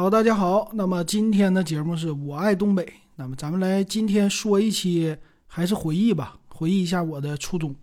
[0.00, 0.70] 好，大家好。
[0.74, 2.88] 那么今天的节目是我爱东北。
[3.16, 5.16] 那么咱们来今天说一期
[5.48, 7.74] 还是回忆吧，回忆一下我的初中。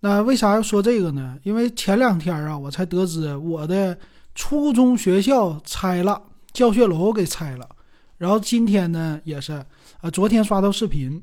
[0.00, 1.38] 那为啥要说这个呢？
[1.44, 3.96] 因为前两天啊，我才得知我的
[4.34, 6.20] 初中学校拆了，
[6.52, 7.68] 教学楼给拆了。
[8.16, 9.52] 然后今天呢，也是
[10.00, 11.22] 啊，昨天刷到视频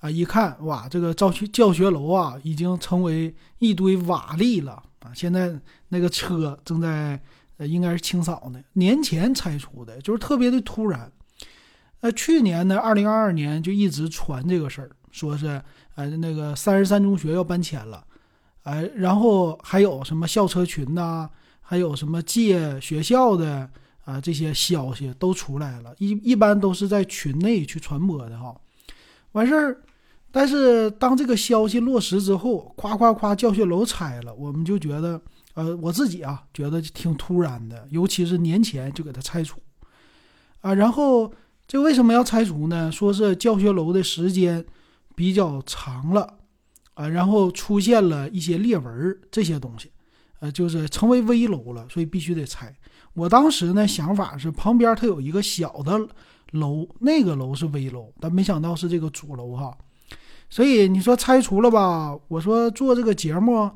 [0.00, 5.10] 啊，一看哇，这个教学教学楼啊，已经成为一堆瓦砾了啊。
[5.14, 5.58] 现在
[5.88, 7.18] 那个车正在。
[7.56, 11.10] 呃，应该是清扫呢，年前拆除的，就是特别的突然。
[12.00, 15.62] 呃，去年呢，二零二二年就一直传这个事儿，说是
[15.94, 18.04] 呃那个三十三中学要搬迁了，
[18.64, 21.30] 哎，然后还有什么校车群呐，
[21.62, 23.70] 还有什么借学校的
[24.04, 28.54] 啊这些消息都出来了，一一般都是在群内去传播的哈。
[29.32, 29.80] 完事儿，
[30.30, 35.22] 但是当这个消息落实之后，夸夸夸教学楼拆了，我们就觉得。
[35.54, 39.60] 呃，我自己啊觉得挺突然的，尤其是年前就给它拆除，
[40.62, 41.32] 啊，然后
[41.68, 42.90] 这为什么要拆除呢？
[42.90, 44.64] 说是教学楼的时间
[45.14, 46.38] 比较长了，
[46.94, 49.92] 啊，然后出现了一些裂纹这些东西，
[50.40, 52.74] 呃，就是成为危楼了，所以必须得拆。
[53.12, 56.08] 我当时呢想法是旁边它有一个小的
[56.50, 59.72] 楼，那个楼是危楼，但没想到是这个主楼哈，
[60.50, 62.18] 所以你说拆除了吧？
[62.26, 63.70] 我说做这个节目。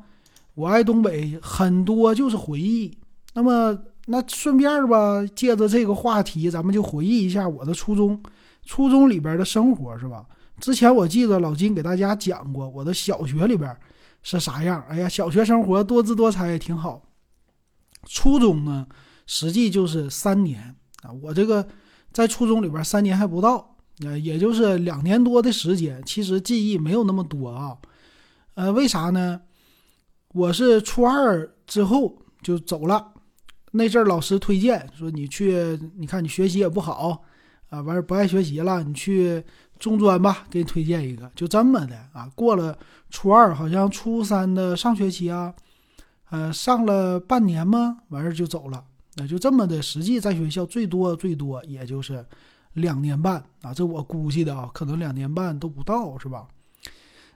[0.59, 2.97] 我爱东北，很多就是回忆。
[3.33, 8.21] 那么，那顺便吧，借着这个话题，咱们就回忆一下我的初中，
[8.65, 10.25] 初中里边的生活，是吧？
[10.59, 13.73] 之前我记得老金给大家讲过我的小学里边
[14.21, 14.83] 是啥样。
[14.89, 17.03] 哎呀，小学生活多姿多彩，也挺好。
[18.03, 18.85] 初中呢，
[19.25, 21.11] 实际就是三年啊。
[21.21, 21.65] 我这个
[22.11, 26.03] 在初中里边三年还不到，呃，也就是两年多的时间。
[26.05, 27.77] 其实记忆没有那么多啊。
[28.55, 29.39] 呃，为啥呢？
[30.35, 33.13] 我是初二之后就走了，
[33.71, 37.23] 那阵儿老师推荐说你去，你看你学习也不好
[37.69, 39.43] 啊，完事不爱学习了，你去
[39.79, 42.29] 中专吧，给你推荐一个，就这么的啊。
[42.35, 42.77] 过了
[43.09, 45.51] 初二，好像初三的上学期啊，
[46.29, 47.97] 呃，上了半年吗？
[48.09, 48.83] 完事儿就走了，
[49.15, 49.81] 那就这么的。
[49.81, 52.23] 实际在学校最多最多也就是
[52.73, 56.47] 两年半啊，这我估计的啊，可能两年半都不到，是吧？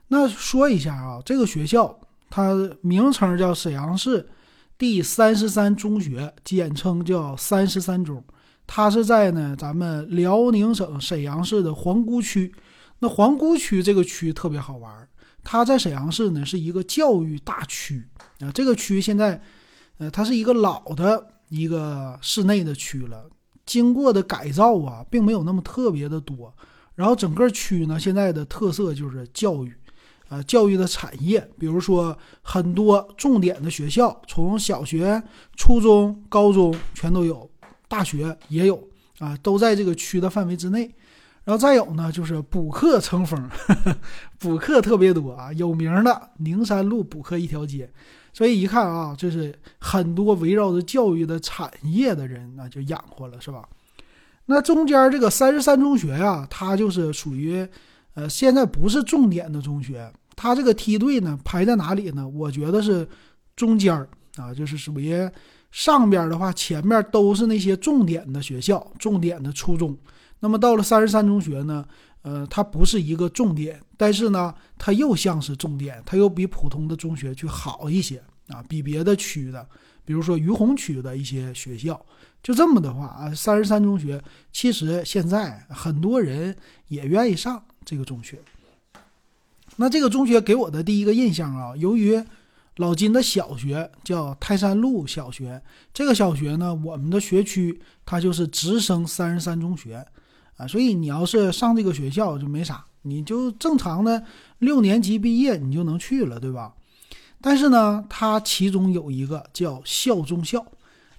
[0.06, 1.98] 那说一下啊，这个学校。
[2.34, 4.28] 它名称叫沈阳市
[4.76, 8.24] 第三十三中学，简称叫三十三中。
[8.66, 12.52] 它是在呢咱们辽宁省沈阳市的皇姑区。
[12.98, 15.08] 那皇姑区这个区特别好玩，
[15.44, 18.04] 它在沈阳市呢是一个教育大区
[18.40, 18.50] 啊。
[18.50, 19.40] 这个区现在，
[19.98, 23.30] 呃，它是一个老的一个市内的区了，
[23.64, 26.52] 经过的改造啊，并没有那么特别的多。
[26.96, 29.72] 然后整个区呢，现在的特色就是教育。
[30.30, 35.22] 呃，教育的产业，比如说很多重点的学校，从小学、
[35.54, 37.48] 初中、高中全都有，
[37.86, 40.90] 大学也有啊，都在这个区的范围之内。
[41.44, 43.50] 然后再有呢，就是补课成风，
[44.40, 47.88] 补课特别多啊，有名的宁山路补课一条街。
[48.32, 53.68] 所以一看啊，这是很多围绕着教育的产业的人，那就养活了，是吧？
[54.46, 57.68] 那中间这个三十三中学呀，它就是属于。
[58.14, 62.26] 呃，现在不是重点的中学，它这个梯队呢排在哪里呢？
[62.28, 63.06] 我觉得是
[63.56, 65.28] 中间儿啊，就是属于
[65.70, 69.96] 上边的话，前面都是那些重点的学校、重点的初中。
[70.38, 71.84] 那么到了三十三中学呢，
[72.22, 79.66] 呃，它不是一个重点，但是呢，它又像是重点，它又比普通的中学去好一些啊，比别的区的，
[80.04, 82.00] 比如说于洪区的一些学校，
[82.42, 86.54] 就这么的话啊，三十三中学其实现在很多人
[86.86, 87.60] 也愿意上。
[87.84, 88.38] 这个中学，
[89.76, 92.22] 那这个中学给我的第一个印象啊，由于
[92.76, 95.62] 老金的小学叫泰山路小学，
[95.92, 100.04] 这个小学呢，我们的学区它就是直升三十三中学
[100.56, 104.24] 啊，所以你要是上这个学校就没啥，你就正常的
[104.58, 106.74] 六年级毕业你就能去了，对吧？
[107.40, 110.64] 但是呢，它其中有一个叫校中校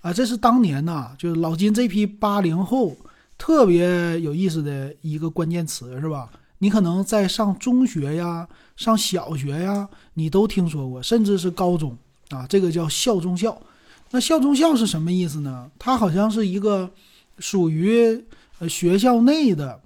[0.02, 2.98] 啊，这是当年呢，就是老金这批八零后
[3.38, 6.30] 特别有意思的一个关键词，是吧？
[6.66, 11.96] 你可能在上中学呀、上小学呀，你都听说过，甚至是高中
[12.32, 12.48] 啊。
[12.48, 13.56] 这个叫校中校。
[14.10, 15.70] 那校中校是什么意思呢？
[15.78, 16.90] 它好像是一个
[17.38, 18.26] 属于
[18.58, 19.80] 呃学校内的，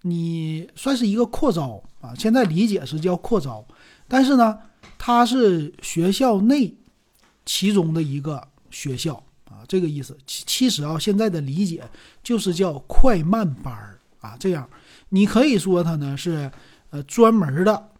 [0.00, 2.14] 你算是一个扩招啊。
[2.16, 3.62] 现在理解是叫扩招，
[4.08, 4.58] 但是呢，
[4.96, 6.74] 它是学校内
[7.44, 10.16] 其中的一个学校啊，这个意思。
[10.26, 11.84] 其其实啊，现在的理解
[12.22, 14.66] 就是叫快慢班儿啊，这样。
[15.14, 16.50] 你可以说它呢是，
[16.88, 17.90] 呃，专门的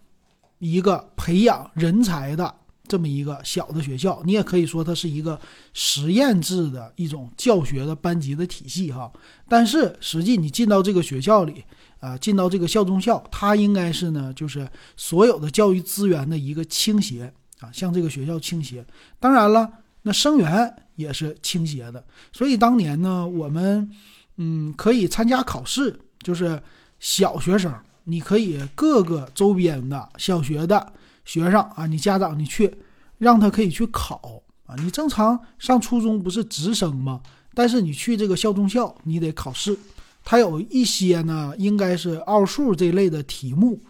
[0.58, 2.54] 一个培养人才的
[2.88, 5.38] 这么一个小的学校，你也可以说它是一个
[5.74, 9.12] 实验制的一种教学的班级的体系哈。
[9.46, 11.62] 但是实际你进到这个学校里
[12.00, 14.66] 啊，进到这个校中校，它应该是呢，就是
[14.96, 17.30] 所有的教育资源的一个倾斜
[17.60, 18.84] 啊，向这个学校倾斜。
[19.20, 19.70] 当然了，
[20.02, 22.02] 那生源也是倾斜的。
[22.32, 23.90] 所以当年呢，我们
[24.38, 26.60] 嗯可以参加考试，就是
[27.02, 30.92] 小学生，你可以各个周边的小学的。
[31.24, 32.72] 学生啊，你家长你去，
[33.18, 34.76] 让他可以去考啊。
[34.76, 37.20] 你正常上初中不是直升吗？
[37.54, 39.76] 但是你去这个校中校，你得考试。
[40.24, 43.80] 他有一些呢，应该是奥数这类的题目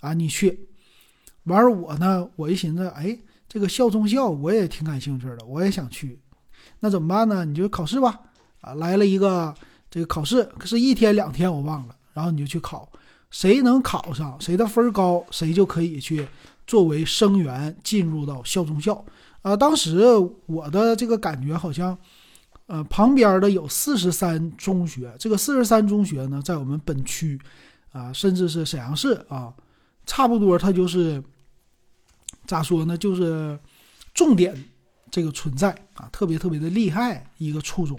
[0.00, 0.66] 啊，你去。
[1.44, 3.16] 完我呢，我一寻思，哎，
[3.48, 6.18] 这个校中校我也挺感兴趣的，我也想去。
[6.80, 7.44] 那怎么办呢？
[7.44, 8.20] 你就考试吧。
[8.60, 9.54] 啊，来了一个
[9.88, 12.88] 这个考试，可是一天两天我忘了，然后你就去考，
[13.30, 16.26] 谁能考上，谁的分高，谁就可以去。
[16.66, 19.04] 作为生源进入到校中校，
[19.42, 20.02] 啊，当时
[20.46, 21.96] 我的这个感觉好像，
[22.66, 27.40] 呃，旁边的有四十三中学，这个四十三中学呢，在我们本区，
[27.92, 29.54] 啊，甚至是沈阳市啊，
[30.06, 31.22] 差不多它就是
[32.46, 33.56] 咋说呢，就是
[34.12, 34.52] 重点
[35.08, 37.96] 这个存在啊，特别特别的厉害一个初中。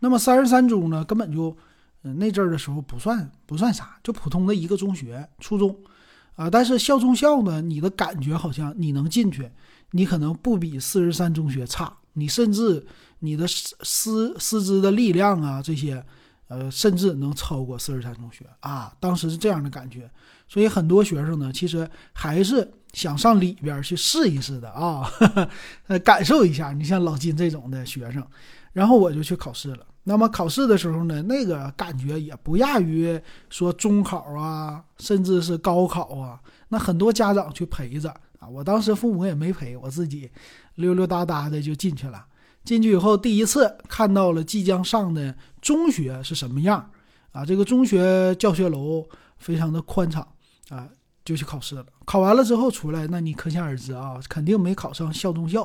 [0.00, 1.56] 那么三十三中呢，根本就，
[2.02, 5.76] 嗯，那阵儿的时候不算不算啥，就普通的一个中学初中。
[6.34, 9.50] 啊，但是校中校呢，你的感觉好像你能进去，
[9.90, 12.86] 你可能不比四十三中学差，你甚至
[13.18, 16.02] 你的师师师资的力量啊，这些，
[16.48, 18.96] 呃，甚至能超过四十三中学啊。
[18.98, 20.10] 当时是这样的感觉，
[20.48, 25.06] 所以很多学生呢，其实还是想上里边去试一试的啊，
[25.86, 26.72] 呃，感受一下。
[26.72, 28.26] 你像老金这种的学生，
[28.72, 29.86] 然后我就去考试了。
[30.04, 36.40] 那么考试的时候呢，那个感觉也不亚于说中考啊，甚至是高考啊。
[36.68, 38.10] 那很多家长去陪着
[38.40, 40.28] 啊，我当时父母也没陪，我自己
[40.74, 42.26] 溜溜达达的就进去了。
[42.64, 46.90] 进去以后，第一次看到了即将上的中学是什么样
[47.30, 47.44] 啊？
[47.44, 49.06] 这个中学教学楼
[49.38, 50.26] 非常的宽敞
[50.70, 50.88] 啊，
[51.24, 51.86] 就去考试了。
[52.04, 55.62] 考完了之后出来，那你可想而知啊，肯定没考上校中校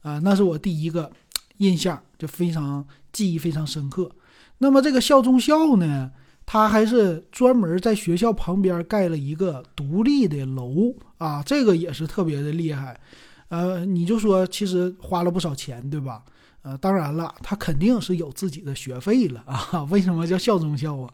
[0.00, 0.18] 啊。
[0.20, 1.12] 那是我第一个
[1.58, 2.82] 印象，就非常。
[3.16, 4.10] 记忆非常深刻。
[4.58, 6.10] 那么这个校中校呢，
[6.44, 13.00] 它还是专门在学校旁边盖了一个独立的楼啊，这个也是特别的厉害。
[13.48, 16.22] 呃，你就说其实花了不少钱，对吧？
[16.60, 19.82] 呃，当然了，它肯定是有自己的学费了啊。
[19.90, 21.10] 为什么叫校中校啊？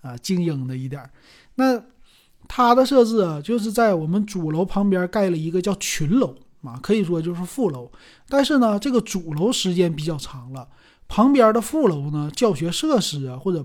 [0.00, 1.02] 啊，精英的一点。
[1.56, 1.82] 那
[2.48, 7.90] 它的设置啊，就是在我们主楼旁边盖了一个叫群楼啊，可以说就是副楼。
[8.28, 10.68] 但是呢，这个主楼时间比较长了。
[11.12, 13.62] 旁边的副楼呢，教学设施啊，或者，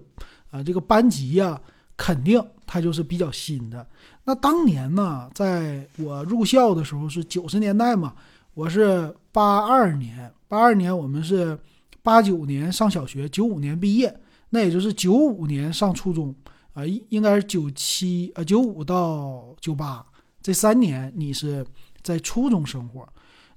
[0.51, 1.57] 啊这个班级呀，
[1.95, 3.87] 肯定它就是比较新的。
[4.25, 8.13] 那当年呢，在我入校的时候是九十年代嘛，
[8.53, 11.57] 我是八二年，八二年我们是
[12.03, 14.13] 八九年上小学，九五年毕业，
[14.49, 16.35] 那也就是九五年上初中
[16.73, 20.05] 啊，应该是九七呃九五到九八
[20.41, 21.65] 这三年，你是
[22.01, 23.07] 在初中生活。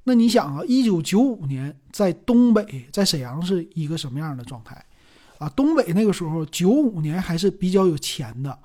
[0.05, 4.83] 那你想啊，一九九五年在东北，在沈阳是一个什么样的状态？
[5.39, 8.59] 啊，东北那个时候九五年还是比较有钱的，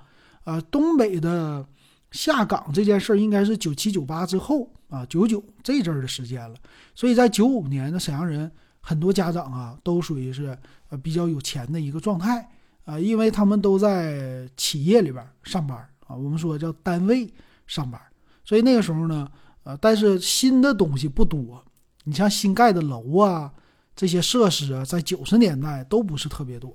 [0.46, 1.66] 啊，东北的
[2.12, 6.56] 下岗这件事儿应该是九七九八之后啊，九九这阵儿的时间了。
[6.94, 8.50] 所以在九五年的沈阳人
[8.80, 10.58] 很多家长啊，都属于是
[10.90, 12.50] 呃比较有钱的一个状态
[12.86, 17.30] 啊，因为他们都在企业里边上班啊，我们说叫单位
[17.68, 18.02] 上班，
[18.46, 19.30] 所以那个时候呢。
[19.66, 21.62] 啊，但是新的东西不多，
[22.06, 23.52] 你像新盖的楼啊，
[23.96, 26.74] 这些设施啊，在九十年代都不是特别多。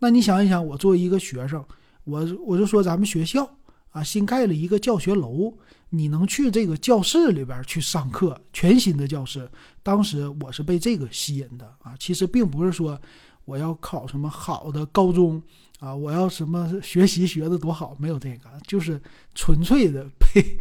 [0.00, 1.64] 那你想一想，我作为一个学生，
[2.02, 3.48] 我我就说咱们学校
[3.90, 5.56] 啊，新盖了一个教学楼，
[5.90, 9.48] 你能去这个教室里边去上课，全新的教室。
[9.84, 13.00] 当时我是被这个吸引的啊，其实并不是说
[13.44, 15.40] 我要考什么好的高中
[15.78, 19.00] 啊，我要什么学习学的多好，没有这个，就是
[19.32, 20.58] 纯粹的被。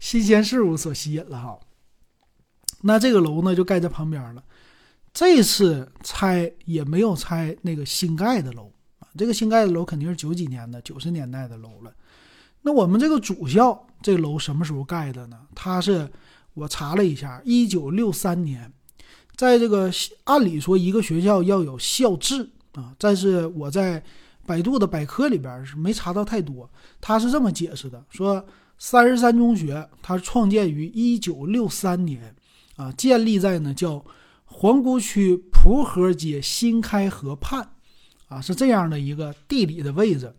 [0.00, 1.58] 新鲜事物所吸引了哈，
[2.82, 4.42] 那这个楼呢就盖在旁边了。
[5.12, 11.94] 这次拆也没有拆那个新盖的楼啊，这个新盖的楼肯定是九几年的、九十年代的楼了。
[12.62, 15.38] 那我们这个主校这楼什么时候盖的呢？
[15.54, 16.10] 它是
[16.54, 18.72] 我查了一下，一九六三年。
[19.36, 19.90] 在这个
[20.24, 24.02] 按理说一个学校要有校制啊，但是我在
[24.44, 26.68] 百度的百科里边是没查到太多。
[27.00, 28.44] 他是这么解释的，说。
[28.78, 32.34] 三十三中学，它创建于一九六三年，
[32.76, 34.04] 啊，建立在呢叫
[34.44, 37.66] 皇姑区蒲河街新开河畔，
[38.28, 40.32] 啊，是这样的一个地理的位置，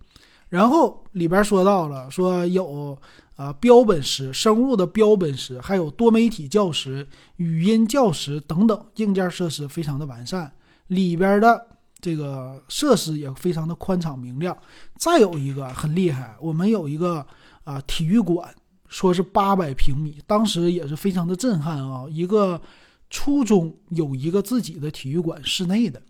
[0.50, 2.98] 然后里边说到了，说有
[3.36, 10.52] 啊标本室、生物的标本室，还有多媒体教室、语音教室等等，硬件设施非常的完善，
[10.88, 11.68] 里边的
[12.00, 14.56] 这个设施也非常的宽敞明亮。
[14.98, 17.26] 再有一个很厉害，我们有一个
[17.66, 18.56] 啊体育馆，
[18.88, 22.62] 说是八百平米，当时也是非常的震撼啊，一个
[23.10, 26.02] 初中有一个自己的体育馆，室内的。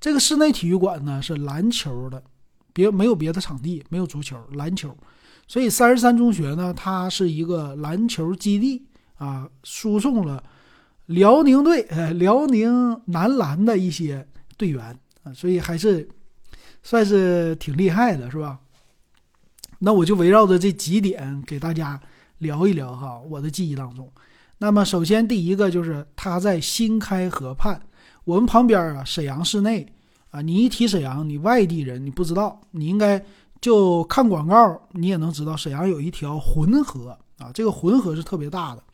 [0.00, 2.22] 这个室内体育馆呢是篮球的，
[2.72, 4.96] 别没有别的场地，没有足球，篮球。
[5.46, 8.84] 所以三十三中学呢，它是一个篮球基地
[9.16, 10.42] 啊，输送了
[11.06, 11.82] 辽宁队、
[12.14, 16.08] 辽宁男篮的一些队员啊，所以还是
[16.82, 18.58] 算是挺厉害的，是吧？
[19.84, 22.00] 那我就围绕着这几点给大家
[22.38, 24.08] 聊一聊哈，我的记忆当中。
[24.58, 27.82] 那么首先第一个就是它在新开河畔。
[28.22, 29.92] 我们旁边啊，沈阳市内
[30.30, 33.20] 啊，你一提沈阳，你外地人你不知道，你应该
[33.60, 38.84] 就看广告，你也能知道沈阳有一条浑河啊，这个浑河是特别大的。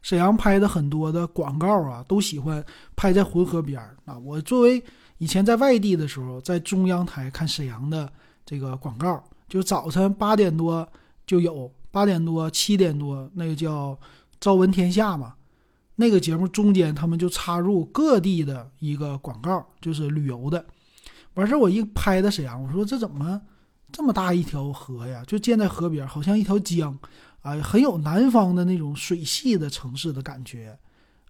[0.00, 2.64] 沈阳拍的很多的广告啊，都喜欢
[2.96, 4.18] 拍在浑河边儿啊。
[4.18, 4.82] 我作为
[5.18, 8.10] 以前在外地的时候，在中央台看沈阳的
[8.46, 10.88] 这个广告，就早晨八点多
[11.26, 13.92] 就有，八点多七点多那个叫
[14.40, 15.34] 《朝闻天下》嘛。
[15.96, 20.64] 那个节目中间，他们就插入各地的一个广告，就是旅游的。
[21.34, 23.38] 完事我一拍的沈阳，我说这怎么
[23.92, 25.22] 这么大一条河呀？
[25.26, 26.96] 就建在河边，好像一条江
[27.42, 30.78] 啊，很有南方的那种水系的城市的感觉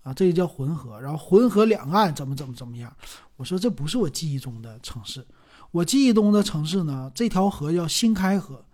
[0.03, 0.15] 啊。
[0.15, 2.95] 这个叫浑河，然后浑河两岸怎么怎么怎么样？
[3.37, 5.27] 我说这不是我记忆中的城市，
[5.71, 8.65] 我记忆中的城市呢，这条河叫新开河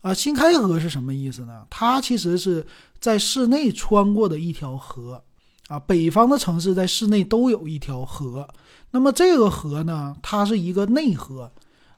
[0.00, 0.12] 啊。
[0.12, 1.66] 新开河是什么意思呢？
[1.70, 2.66] 它其实是
[2.98, 5.22] 在市内穿过的一条河。
[5.68, 8.48] 啊，北方的城市在市内都有一条河，
[8.90, 11.52] 那么这个河呢，它是一个内河，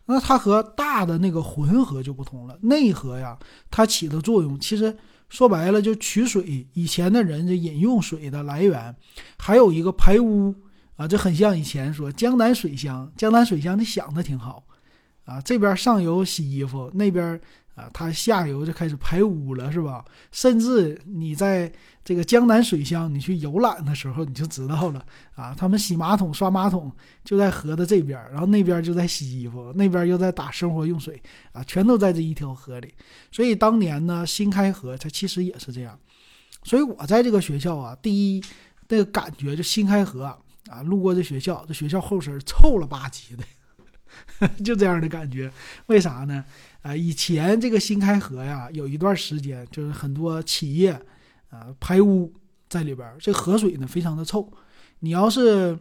[0.05, 2.55] 那它和大的那个浑河就不同了。
[2.61, 3.39] 内河呀，
[3.71, 4.95] 它起的作用其实
[5.31, 8.95] 说白了就取水，以前的人就饮用水的来源，
[9.39, 10.55] 还有一个排污
[11.03, 14.63] 啊，这很像以前说江南水乡，江南水乡你想的挺好
[15.25, 17.41] 啊，这边上游洗衣服，那边。
[17.75, 20.05] 啊，它下游就开始排污了，是吧？
[20.31, 21.73] 甚至你在
[22.05, 25.03] 这个江南水乡，你去游览的时候，你就知道了
[25.35, 25.55] 啊。
[25.57, 26.93] 他们洗马桶、刷马桶
[27.25, 31.19] 就在河的这边，然后那边就在洗衣服，那边又在打生活用水
[31.53, 32.93] 啊，全都在这一条河里。
[33.31, 35.99] 所以当年呢，新开河它其实也是这样。
[36.65, 38.45] 所以我在这个学校啊，第一
[38.89, 40.39] 那个感觉就新开河，
[40.73, 45.52] 啊路过这学校，这学校后身臭了吧唧的， 就这样的感觉。
[45.87, 46.45] 为啥呢？
[46.81, 50.93] 啊，以前这个新开河呀，有一段时间就是很多企业
[51.50, 52.33] 啊排污
[52.69, 54.50] 在里边，这河水呢非常的臭。
[55.00, 55.79] 你要是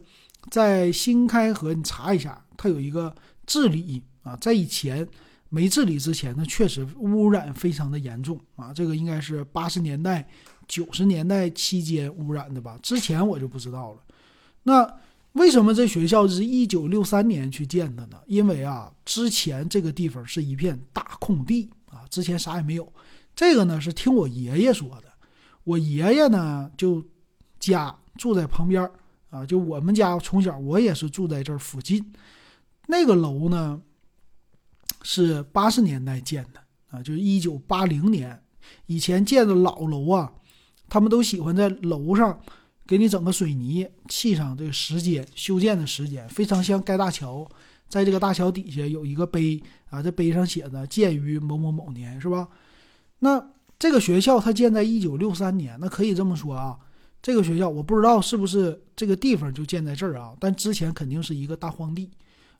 [0.50, 3.14] 在新开河，你查一下，它有一个
[3.46, 5.08] 治理啊，在以前
[5.48, 8.72] 没治理之前呢，确实污染非常的严重啊。
[8.74, 10.28] 这个应该是八十年代、
[10.68, 12.78] 九十年代期间污染的吧？
[12.82, 14.00] 之前我就不知道了。
[14.62, 14.98] 那。
[15.32, 18.18] 为什么这学校是一九六三年去建的呢？
[18.26, 22.92] 因为啊，之前这个地方是一片大空地啊，之前啥也没有。
[23.34, 25.04] 这个呢是听我爷爷说的，
[25.64, 27.02] 我爷爷呢就
[27.58, 28.86] 家住在旁边
[29.30, 32.12] 啊，就我们家从小我也是住在这附近。
[32.86, 33.80] 那个楼呢
[35.00, 38.38] 是八十年代建的啊，就是一九八零年
[38.84, 40.30] 以前建的老楼啊，
[40.90, 42.38] 他们都喜欢在楼上。
[42.86, 47.48] 给你整个水泥砌上这个时间修建的时间，非常像盖大桥，
[47.88, 52.48] 在这个大桥底下有一个碑啊，这碑上写的建于某某某年，是吧？
[53.20, 56.76] 那这个学校它建在一九六三年，那可以这么说啊，
[57.22, 62.10] 这个学校我不知道是不是这个地方就建在这儿啊，但之前肯定是一个大荒地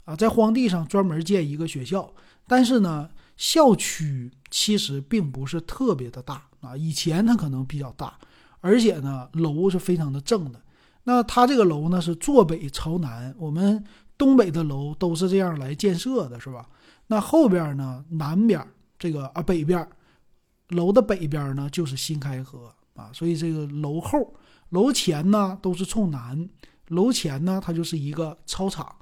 [0.05, 2.13] 啊，在荒地上专门建一个学校，
[2.47, 8.17] 但是呢，校区其实并不是特别的大啊，以前它可能比较大。
[8.63, 10.59] 而且呢，楼是非常的正的。
[11.05, 13.85] 那它这个楼呢是坐北朝南，我们
[14.17, 16.69] 东北的楼都是这样来建设的，是吧？
[17.09, 18.65] 那后边呢，南边
[19.01, 19.85] 这个啊北边，
[20.69, 24.33] 楼的北边呢就是新开河啊，所以这个楼后、
[24.69, 26.49] 楼前呢都是冲南，
[26.87, 28.95] 楼前呢它就是一个操场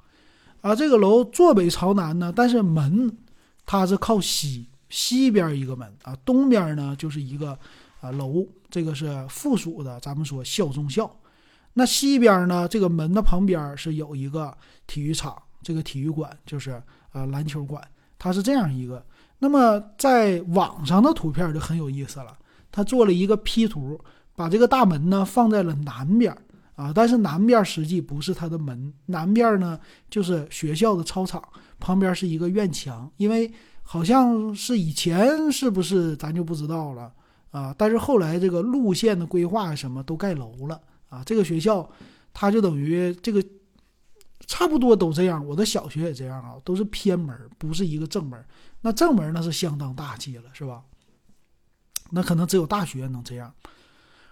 [0.61, 0.75] 啊。
[0.75, 3.15] 这个楼坐北朝南呢，但是门
[3.63, 7.59] 它是靠西，西边一个门啊，东边呢就是一个。
[8.01, 11.09] 啊，楼这个是附属的，咱们说校中校。
[11.73, 14.55] 那西边呢，这个门的旁边是有一个
[14.87, 17.81] 体育场，这个体育馆就是呃篮球馆，
[18.19, 19.05] 它是这样一个。
[19.39, 22.37] 那么在网上的图片就很有意思了，
[22.71, 23.99] 他做了一个 P 图，
[24.35, 26.35] 把这个大门呢放在了南边
[26.75, 29.79] 啊，但是南边实际不是他的门，南边呢
[30.09, 31.41] 就是学校的操场，
[31.79, 37.11] 旁边是一个院墙，因为好像是以前是不是咱就不知道了
[37.51, 41.89] 啊，但是后来这个路线的规划什么都盖楼了啊，这个学校
[42.33, 43.43] 它就等于这个
[44.47, 48.43] 差不多都这样，我的小学也这样啊，都是偏门，不是一个正门，
[48.81, 50.81] 那正门那是相当大气了，是吧？
[52.11, 53.53] 那可能只有大学能这样，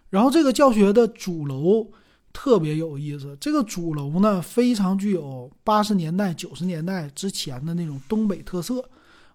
[0.10, 1.90] 然后这个教学的主楼
[2.34, 3.38] 特别有意思。
[3.40, 8.84] 这个主楼呢，非常具有八十年代、九十年代之前的那种东北特色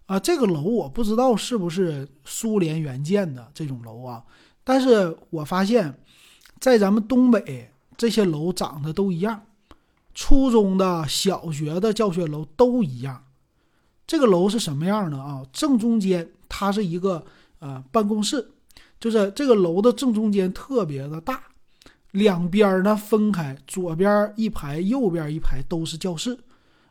[0.07, 0.19] 啊。
[0.19, 4.25] 这个楼我不知道是不是苏联原建的这种楼啊，
[4.63, 5.99] 但是我发现，
[6.61, 9.43] 在咱们东北这些楼长得都一样，
[10.15, 13.25] 初中的小学的教学楼都一样。
[14.07, 15.43] 这个楼是什么样的啊？
[15.53, 17.25] 正中间它是一个。
[17.61, 18.47] 啊，办公室
[19.01, 21.45] 就是这个楼的正中间特别的大，
[22.11, 26.39] 两边呢分开，左边一排，右边一排都是教室，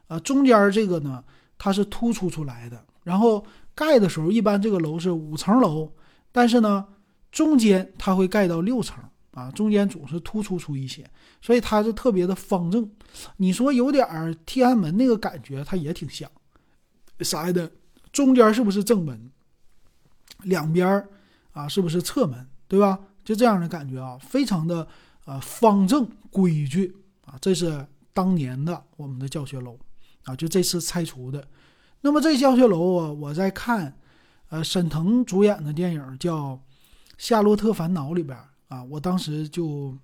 [0.07, 1.23] 啊，中间这个呢
[1.59, 2.83] 它是突出出来的。
[3.03, 3.45] 然后
[3.75, 5.91] 盖的时候，一般这个楼是五层楼，
[6.31, 6.85] 但是呢
[7.31, 11.09] 中间它会盖到六层，啊，中间总是突出出一些，
[11.41, 12.89] 所以它是特别的方正。
[13.37, 16.29] 你说有点天安门那个感觉，它也挺像，
[17.19, 17.71] 啥的，
[18.11, 19.31] 中间是不是正门？
[20.43, 21.09] 两边儿
[21.51, 22.99] 啊，是不是侧门，对吧？
[23.23, 24.87] 就这样的感觉啊，非常的
[25.25, 26.95] 呃方正规矩
[27.25, 27.37] 啊。
[27.41, 29.79] 这是当年的我们的教学楼
[30.23, 31.47] 啊，就这次拆除的。
[32.03, 33.97] 那么这教学楼啊，我在看
[34.49, 36.51] 呃沈腾主演的电影叫
[37.17, 39.97] 《夏洛特烦恼》里边啊，我当时就。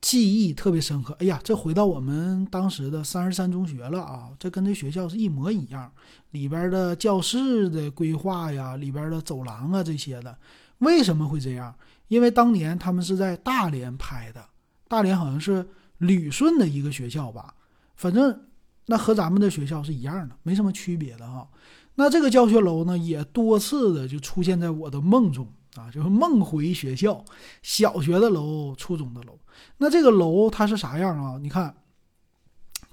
[0.00, 1.12] 记忆特别深刻。
[1.18, 4.28] 哎呀，这回到我们当时的三十三中学了啊！
[4.38, 5.90] 这跟这学校是一模一样，
[6.30, 10.38] 里边的教室的规划呀，里边的走廊啊这些的，
[10.78, 11.74] 为什么会这样？
[12.06, 14.40] 因为当年他们是在大连拍的，
[14.86, 17.52] 大连好像是旅顺的一个学校吧，
[17.96, 18.40] 反正
[18.88, 21.48] 那和咱们的学校是一样的，没什么区别的哈。
[21.94, 25.46] 那这个教学楼呢，也多次的就出现在我的梦中。
[25.76, 27.24] 啊，就是梦回学校，
[27.62, 29.38] 小学的楼，初中的楼。
[29.76, 31.38] 那这个楼它是啥样啊？
[31.40, 31.72] 你看，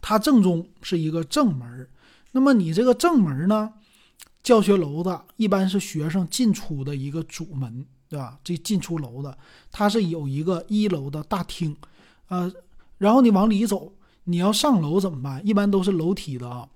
[0.02, 1.90] 它正中是一个正门
[2.34, 3.74] 那么你这个正门呢，
[4.44, 8.38] 教学楼的一般是学生进出的一个主门，对吧？
[8.44, 9.36] 这进出楼的，
[9.72, 11.76] 它是有一个一楼的大厅，
[12.28, 12.52] 呃，
[13.00, 13.92] 然后你往里走，
[14.26, 15.42] 你要上楼怎么办？
[15.48, 16.68] 一般都是楼梯的啊，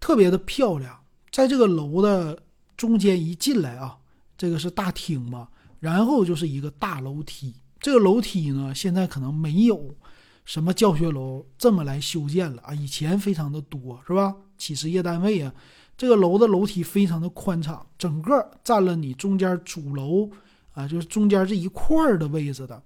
[0.00, 0.98] 特别的漂亮。
[1.30, 2.42] 在这个楼的
[2.76, 3.98] 中间一进来啊。
[4.38, 5.48] 这个是大厅嘛，
[5.80, 7.54] 然后就是一个大楼梯。
[7.80, 9.96] 这个楼梯呢，现在可能没有
[10.44, 12.74] 什么教学楼这么来修建了啊。
[12.74, 14.36] 以前非常的多，是吧？
[14.58, 15.54] 企事业单位啊，
[15.96, 20.30] 这个楼的楼梯非常的宽敞，整个占了你中间主楼
[20.74, 22.82] 啊，就是中间这一块儿的位置的，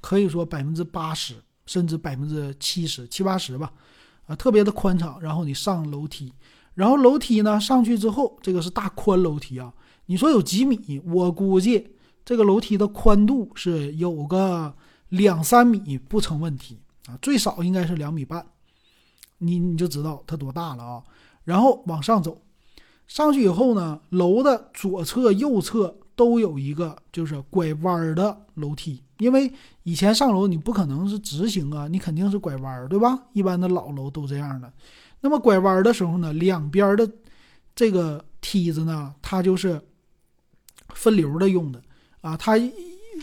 [0.00, 1.34] 可以说百分之八十
[1.66, 3.72] 甚至百分之七十七八十吧，
[4.26, 5.20] 啊，特别的宽敞。
[5.20, 6.32] 然后你上楼梯，
[6.74, 9.72] 然后楼梯呢上去之后，这个是大宽楼梯啊。
[10.06, 11.00] 你说有几米？
[11.06, 14.74] 我估计这个楼梯的宽度是有个
[15.08, 18.44] 两三米不成问题啊，最少应该是两米半。
[19.38, 21.02] 你你就知道它多大了啊。
[21.44, 22.40] 然后往上走，
[23.06, 33.18] 上去以后呢，楼的左侧、右侧都有一个就是拐弯的楼梯，因为以前上楼你不可能是直行啊，你肯定是拐弯儿，对吧？
[33.32, 34.72] 一般的老楼都这样的。
[35.20, 37.10] 那么拐弯儿的时候呢，两边的
[37.74, 39.80] 这个梯子呢，它就是。
[40.90, 41.82] 分流的用的
[42.20, 42.56] 啊，它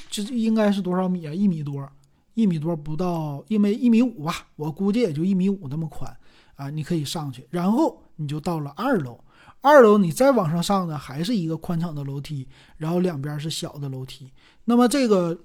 [0.10, 1.34] 这应该是多少米啊？
[1.34, 1.88] 一米多，
[2.34, 6.14] 一米多不到，因为一米五吧，我估计也就一米五那么宽
[6.56, 6.70] 啊。
[6.70, 9.18] 你可以上去，然后你就到了二楼。
[9.62, 12.46] 二楼你再往上上呢，还是一个宽敞的楼梯，
[12.78, 14.30] 然后两边是小的楼梯。
[14.66, 15.40] 那么这个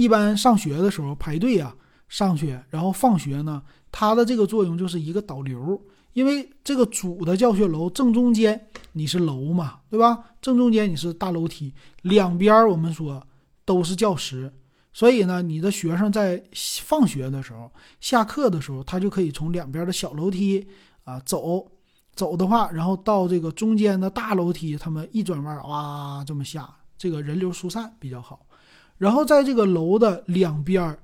[0.00, 1.76] 一般上学的时候排队啊，
[2.08, 5.80] 上去，然后放学呢，它的这个作用就是一个导流。
[6.12, 10.18] 因为这个主的教学楼正中间你是楼嘛，对吧？
[10.42, 13.24] 正中间你是大楼梯，两边我们说
[13.64, 14.52] 都是教室，
[14.92, 16.42] 所以呢，你的学生在
[16.82, 20.66] 放学的时候、下课的时候，他就可以从两边的小楼梯
[21.04, 21.64] 啊走，
[22.16, 28.44] 走的话，然后到这个中间的大楼梯，他们一转弯，哇，这么下，这个人流疏散比较好。
[29.00, 30.96] 然后在这个楼的两边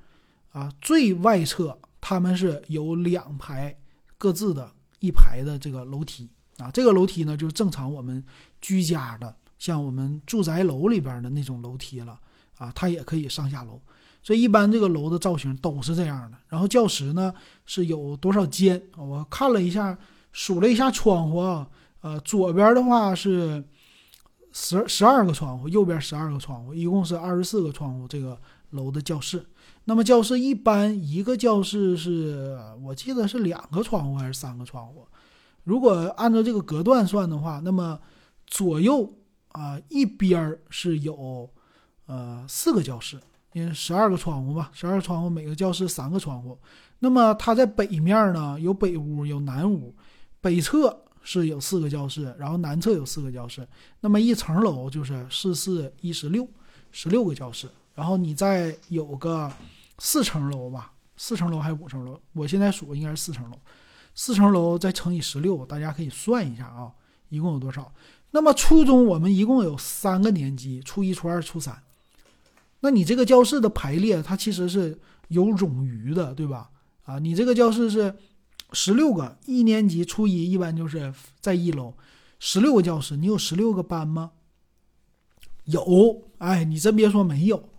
[0.53, 3.75] 啊，最外侧他们是有两排
[4.17, 4.71] 各自的。
[5.01, 8.25] 一排的这个楼梯啊，这个楼梯呢，就是正常我们
[8.63, 12.19] 居家的，像我们住宅楼里边的那种楼梯了
[12.57, 13.79] 啊，它也可以上下楼。
[14.23, 16.39] 所以一般这个楼的造型都是这样的。
[16.49, 17.33] 然后教室呢
[17.67, 18.83] 是有多少间？
[18.97, 19.97] 我看了一下，
[20.33, 21.69] 数了一下窗户啊，
[22.01, 23.63] 呃，左边的话是
[24.59, 28.09] 十十二个窗户，右边十二个窗户，一共是二十四个窗户。
[28.09, 28.41] 这个
[28.71, 29.45] 楼的教室，
[29.85, 35.07] 那么教室一般一个教室是我记得是两个窗户还是三个窗户？
[35.65, 38.01] 如果按照这个隔断算的话，那么
[38.47, 39.13] 左右
[39.49, 41.51] 啊一边是有
[42.07, 43.21] 呃四个教室，
[43.53, 46.59] 因为十二个窗户吧，十二个窗户每个教室三个窗户。
[47.01, 49.95] 那么它在北面呢有北屋有南屋，
[50.41, 53.69] 北侧是有四个教室，然后南侧有四个教室。
[54.01, 56.49] 那么一层楼就是四四一十六，
[56.91, 57.69] 十六个教室。
[57.95, 59.53] 然后你再有个。
[59.99, 62.21] 四层楼吧，四层楼还是五层楼？
[62.35, 63.57] 我现在数应该是四层楼，
[64.15, 66.93] 四层楼再乘以十六，大家可以算一下啊，
[67.31, 67.91] 一共有多少？
[68.33, 71.83] 那么初中我们一共有三个年级，初一、初二、初三。
[72.81, 76.69] 那你这个教室的排列，它其实是有冗余的，对吧？
[77.07, 78.15] 啊，你这个教室是
[78.79, 81.11] 十六个，一年级初一一般就是
[81.41, 81.95] 在一楼，
[82.39, 84.33] 十六个教室，你有十六个班吗？
[85.65, 87.71] 有，哎，你真别说没有。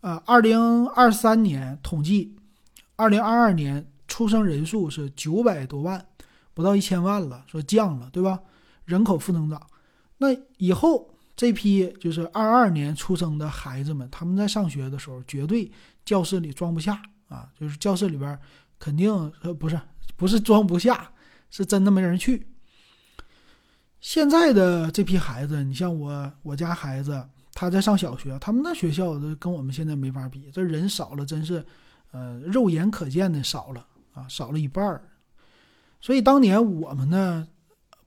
[0.00, 2.34] 呃，二零二三年统计，
[2.96, 6.04] 二零二二年出生人数是九百多万，
[6.52, 8.40] 不到一千万了，说降了，对吧？
[8.84, 9.64] 人口负增长，
[10.18, 15.70] 那以后这批就是二二年出生的孩子们，他们在上学的时候，绝对
[16.04, 18.36] 教室里装不下啊，就是教室里边
[18.80, 19.08] 肯定
[19.42, 19.80] 呃不是
[20.16, 21.12] 不是装不下，
[21.50, 22.46] 是真的没人去。
[24.00, 27.28] 现在的这批孩子，你像我我家孩子。
[27.58, 31.64] 他在上小学，他们那学校的跟我们现在没法比，这人少了，真是，
[32.12, 35.02] 呃，肉眼可见的少了啊，少了一半儿。
[35.98, 37.48] 所以当年我们呢，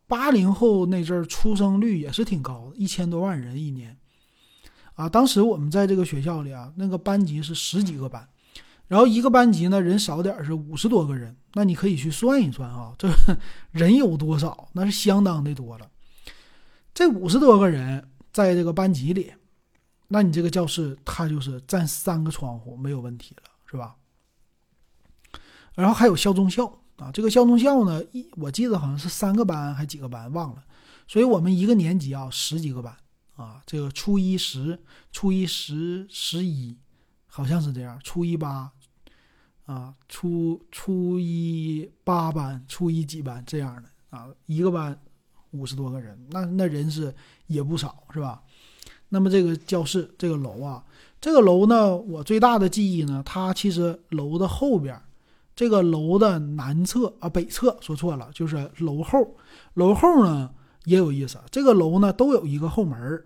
[0.05, 3.97] 八零后那阵儿出生率也是挺高的，一千多万人一年，
[4.93, 8.29] 啊，当时我们在这个学校里啊，那个班级是十几个班，
[8.85, 13.09] 然后一个班级呢人少点儿是五十多个人，那你可以去算一算啊，这
[13.71, 14.69] 人有多少？
[14.73, 15.89] 那是相当的多了。
[16.93, 19.33] 这五十多个人在这个班级里。
[20.11, 23.95] 那你这个教室，它就是占三个窗户没有问题了，是吧？
[25.75, 26.65] 然后还有校中校
[26.97, 30.63] 啊，这个校中校呢，一我记得好像是三个班还几个班忘了，
[31.07, 32.97] 所以我们一个年级啊十几个班
[33.35, 34.79] 啊，这个初一十、
[35.11, 36.75] 初一十、十一，
[37.27, 38.71] 好像是这样，初一八
[39.69, 44.99] 啊，初初一八班、初一几班这样的啊，一个班
[45.51, 47.13] 五十多个人，那那人是
[47.45, 48.41] 也不少，是吧？
[49.09, 50.83] 那么这个教室这个楼啊，
[51.21, 54.99] 这个楼呢，我最大的记忆呢，它其实楼的后边，
[55.55, 59.35] 这个楼的南侧啊北侧说错了，就是楼后。
[59.75, 60.49] 楼后呢
[60.85, 63.23] 也有意思，这个楼呢都有一个后门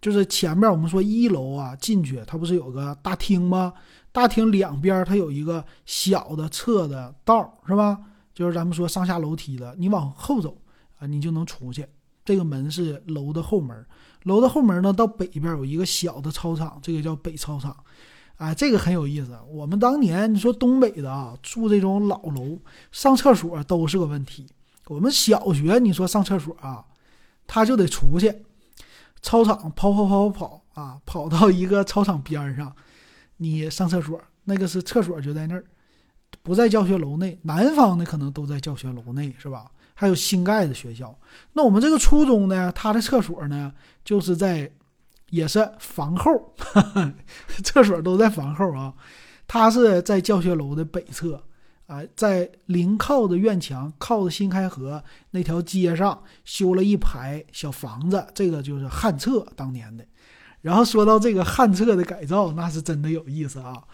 [0.00, 3.72] 就是前面我们说一楼啊进去，它不是有个大厅吗？
[4.14, 7.98] 大厅两边它有一个小的侧的道，是吧？
[8.32, 10.56] 就是咱们说上下楼梯的，你往后走
[11.00, 11.84] 啊，你就能出去。
[12.24, 13.84] 这个门是楼的后门。
[14.22, 17.76] 楼的后门呢，到北边有一个小的操场，这个叫北操场，
[18.36, 19.36] 啊，这个很有意思。
[19.50, 22.60] 我们当年你说东北的啊，住这种老楼，
[22.92, 24.46] 上厕所都是个问题。
[24.86, 26.84] 我们小学你说上厕所啊，
[27.48, 28.44] 他就得出去，
[29.20, 32.74] 操场跑跑跑跑跑啊，跑到一个操场边上，
[33.36, 35.64] 你上厕所，那个是厕所就在那儿，
[36.42, 37.38] 不在教学楼内。
[37.42, 39.70] 南方的可能都在教学楼内，是吧？
[39.96, 41.16] 还有新盖的学校，
[41.52, 43.72] 那我们这个初中呢，它的厕所呢，
[44.04, 44.68] 就是在，
[45.30, 46.30] 也是房后，
[47.62, 48.92] 厕所都在房后啊。
[49.46, 51.40] 它是在教学楼的北侧，
[51.86, 60.04] 啊，在临靠的院墙，靠着新开河那条街上修了一排小房子，这个就是旱厕当年的。
[60.64, 63.84] 然后说到这个旱厕的改造，那是真的有意思啊，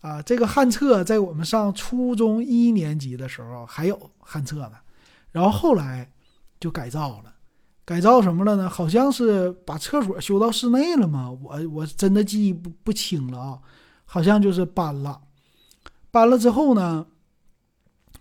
[0.00, 4.72] 啊，这个旱厕在我们上初中一年级的时候还有旱厕呢。
[5.30, 6.10] 然后后来
[6.58, 7.34] 就改造了，
[7.84, 8.66] 改造什么了呢？
[8.66, 11.30] 好像是把厕所修到室内了吗？
[11.30, 13.58] 我我真的记忆不不清了啊，
[14.06, 15.20] 好像就是搬了，
[16.10, 17.06] 搬了之后呢，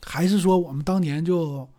[0.05, 1.69] 还是说我们当年就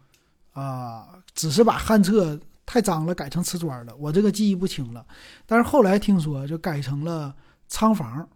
[0.55, 5.07] 啊，只是把旱厕太脏了改成瓷砖了，我这个记忆不清了。
[5.46, 7.35] 但是后来听说就改成了
[7.68, 8.29] 仓房，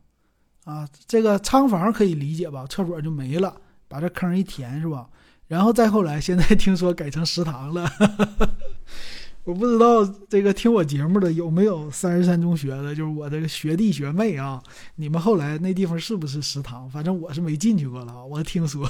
[0.64, 2.64] 啊，这个仓房可以理解吧？
[2.66, 5.08] 厕所就没了，把这坑一填是吧？
[5.48, 7.90] 然后再后来，现在听说改成食堂了，
[9.42, 14.62] 我不知道这个听我节目的有没有三十三中学的，就是我这个学弟学妹啊，
[14.94, 16.88] 你们后来那地方是不是食堂？
[16.88, 18.24] 反正我是没进去过了。
[18.24, 18.88] 我听说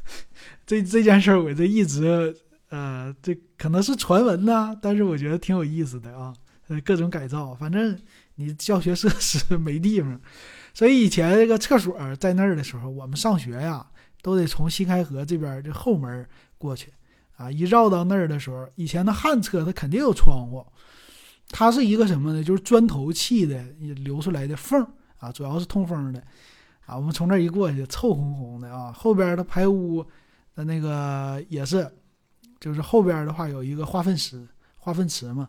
[0.64, 2.34] 这这件事儿，我这一直
[2.70, 6.34] 呃，这可能是传闻呐，但是我觉得挺有意思的啊。
[6.66, 7.96] 呃，各种改造，反正
[8.34, 10.20] 你教学设施没地方，
[10.74, 13.86] 所以以前这个厕所在那儿的时候，我们上学呀。
[14.22, 16.28] 都得从新开河这边这后门
[16.58, 16.92] 过去，
[17.38, 20.62] 啊，一绕到那儿的时候，以前的旱厕它肯定有窗户，
[21.48, 22.44] 它是一个什么呢？
[22.44, 23.64] 就是砖头砌的
[24.04, 26.22] 流出来的缝啊，主要是通风的，
[26.84, 28.92] 啊，我们从那一过去，臭烘烘的啊。
[28.92, 30.06] 后边的排污
[30.54, 31.90] 的那个也是，
[32.60, 34.46] 就是后边的话有一个化粪池，
[34.76, 35.48] 化粪池嘛，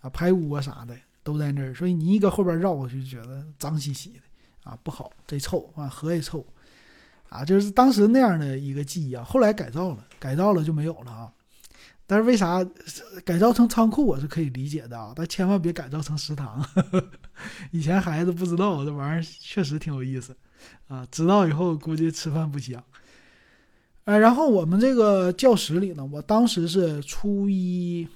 [0.00, 6.44] 啊，排污啊啥的都在那儿，所以你一搁后边绕过去，就觉得脏兮兮的啊，不好，贼臭啊，河也臭
[7.28, 9.22] 啊，就是当时那样的一个记忆啊。
[9.22, 11.32] 后来改造了，改造了就没有了啊。
[12.06, 12.66] 但是为啥
[13.24, 16.60] 改造成仓库我是可以理解的啊，但千万别改造成食堂。
[17.70, 20.36] 以前孩子不知道这玩意儿确实挺有意思
[20.88, 22.82] 啊，知道以后估计吃饭不香。
[24.04, 28.08] 哎，然后我们这个教室里呢，我当时是初一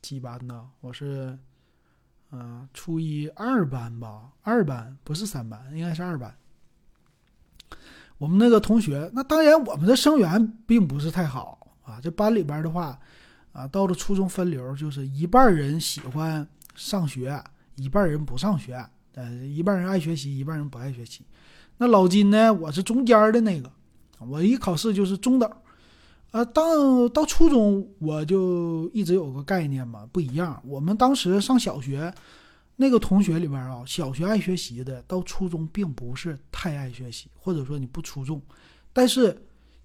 [0.00, 0.68] 几班呢？
[0.80, 1.38] 我是
[2.30, 6.34] 嗯初一二班吧，二班不是三班，应该是二班。
[8.18, 12.98] 我们那个同学，那当然我们的生源并不是太好啊，这班里边的话。
[13.54, 17.40] 啊，到了初中分流，就是一半人喜欢上学，
[17.76, 18.84] 一半人不上学。
[19.14, 21.24] 呃，一半人爱学习，一半人不爱学习。
[21.78, 22.52] 那老金呢？
[22.52, 23.70] 我是中间的那个，
[24.20, 25.50] 我一考试就是中等。
[26.30, 30.60] 啊，到到初中我就一直有个概念嘛，不一样。
[30.64, 32.12] 我们当时上小学，
[32.76, 38.40] 那个同学里边啊，小学爱学习的，到初中并不是太爱学习，或者说你不出众，
[38.92, 39.36] 但是。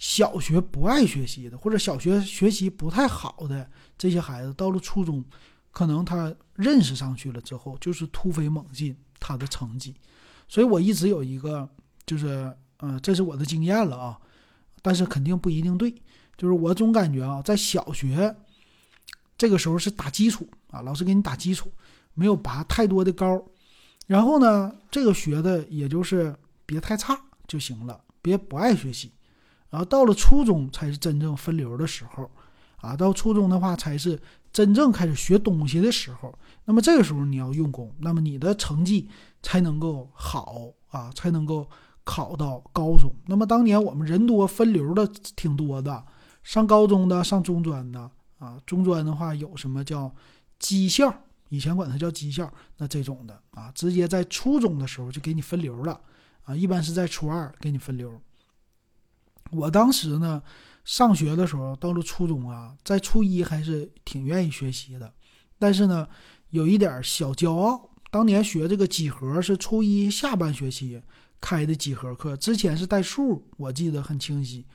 [0.01, 5.21] 小学不爱学习的，或者小学学习不太好的这些孩子，到了初中，
[5.71, 9.93] 可能他认识上去了之后，就是突飞猛进他的成绩。
[10.47, 11.67] 所以我一直有一个，
[12.05, 12.49] 就是，
[12.81, 14.19] 嗯，这是我的经验了啊，
[14.81, 15.93] 但是肯定不一定对。
[16.37, 18.33] 就是我总感觉啊，在小学
[19.37, 21.71] 这个时候是打基础啊，老师给你打基础，
[22.13, 23.43] 没有拔太多的高。
[24.07, 29.11] 然后呢，这个学的也就是别太差就行了，别不爱学习。
[29.69, 32.31] 然后到了初中才是真正分流的时候，
[32.77, 34.19] 啊，到初中的话才是
[34.51, 36.33] 真正开始学东西的时候。
[36.65, 39.09] 那么这个时候你要用功，那么你的成绩
[39.43, 41.69] 才能够好啊，才能够
[42.09, 43.13] 考到高中。
[43.27, 46.03] 那么当年我们人多分流的挺多的，
[46.41, 50.11] 上高中的、上中专的啊，中专的话有什么叫
[50.57, 51.13] 技校，
[51.49, 56.01] 以前管它叫技校，那这种的啊，直接在初中的时候就给你分流了
[56.45, 58.19] 啊，一般是在初二给你分流。
[59.51, 60.41] 我当时呢，
[60.83, 65.13] 上学的时候到了初中啊，在初一还是挺愿意学习的，
[65.59, 66.07] 但是呢，
[66.49, 67.87] 有一点小骄傲。
[68.11, 70.99] 当年学这个几何是初一下半学期
[71.41, 74.65] 开的几何课，之前是带数，我记得很清晰。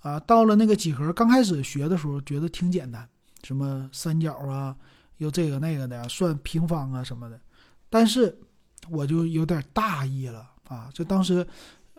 [0.00, 3.08] 啊，到了那个几何刚开始学的时候，觉得挺简单，
[3.42, 4.76] 什么三角啊，
[5.16, 7.40] 又这个那个的，算平方啊什么的。
[7.90, 8.38] 但是
[8.88, 11.46] 我就有点大意了啊，就当时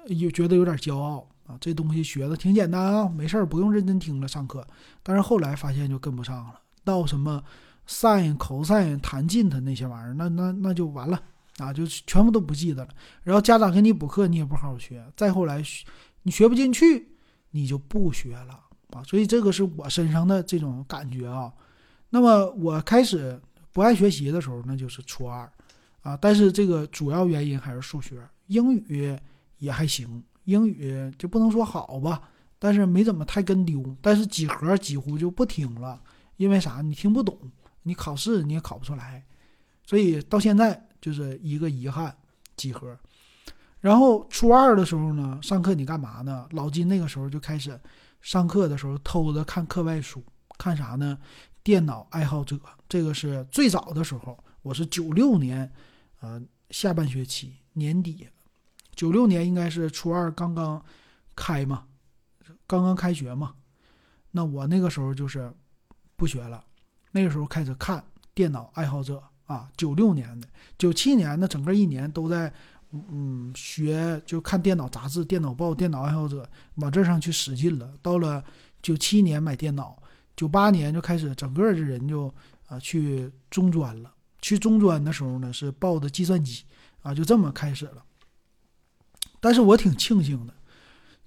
[0.07, 1.27] 有觉得有点骄傲。
[1.49, 4.63] 啊，这东西学的挺简单啊，没事儿，不用认真听了上课。
[5.01, 7.43] 但是后来发现就跟不上了，到什么
[7.87, 11.19] sin、cos、弹进它那些玩意儿，那那那就完了
[11.59, 12.89] 啊，就全部都不记得了。
[13.23, 15.05] 然后家长给你补课，你也不好好学。
[15.15, 15.63] 再后来
[16.23, 17.07] 你学不进去，
[17.51, 18.59] 你就不学了
[18.91, 19.03] 啊。
[19.03, 21.53] 所以这个是我身上的这种感觉啊。
[22.09, 23.39] 那么我开始
[23.71, 25.51] 不爱学习的时候，那就是初二
[26.01, 26.17] 啊。
[26.19, 29.17] 但是这个主要原因还是数学，英语
[29.57, 30.23] 也还行。
[30.45, 32.21] 英语就不能说好吧，
[32.57, 33.95] 但是没怎么太跟丢。
[34.01, 36.01] 但是几何几乎就不听了，
[36.37, 36.81] 因为啥？
[36.81, 37.37] 你听不懂，
[37.83, 39.23] 你考试你也考不出来，
[39.83, 42.15] 所以到现在就是一个遗憾。
[42.55, 42.97] 几何。
[43.79, 46.45] 然后初二的时候呢，上课你干嘛呢？
[46.51, 47.79] 老金那个时候就开始
[48.19, 50.21] 上课的时候偷着看课外书，
[50.57, 51.17] 看啥呢？
[51.63, 52.59] 电脑爱好者，
[52.89, 54.37] 这个是最早的时候。
[54.61, 55.71] 我是九六年，
[56.19, 58.27] 呃，下半学期年底。
[58.93, 60.83] 九六年应该是初二刚刚
[61.33, 61.85] 开嘛，
[62.67, 63.55] 刚刚开学嘛，
[64.31, 65.49] 那我那个时候就是
[66.17, 66.61] 不学了，
[67.11, 72.53] 那个时候开始看电脑爱好者啊，九六年的，九七年的整个一年都在
[72.91, 77.91] 嗯学，就看电脑杂志、电脑报、电脑爱好者往这上去使劲了。
[78.03, 78.43] 到了
[78.83, 79.97] 九七年买电脑，
[80.35, 82.31] 九八年就开始整个这人就
[82.67, 84.13] 啊去中专了。
[84.39, 86.63] 去中专的时候呢是报的计算机
[87.01, 88.03] 啊，就这么开始了。
[89.39, 90.53] 但是我挺庆幸的，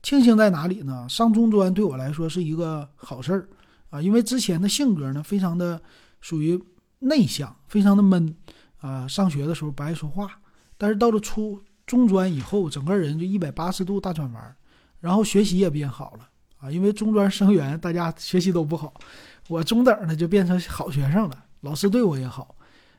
[0.01, 1.09] 庆幸在哪里呢？
[1.09, 3.49] 上中专对我来说是一个好事儿
[3.91, 5.83] 啊，因为之前的性格呢，非常的
[6.21, 6.57] 属于
[7.03, 8.35] 内向，非常的闷
[8.79, 9.07] 啊。
[9.07, 10.41] 上学的时候不爱说话，
[10.77, 14.57] 但是到了初中专以后，整个人就一百八十度大转弯，
[15.01, 16.71] 然后学习也变好了啊。
[16.71, 18.95] 因为中专生源大家学习都不好，
[19.49, 22.57] 我中等的就变成好学生了，老师对我也好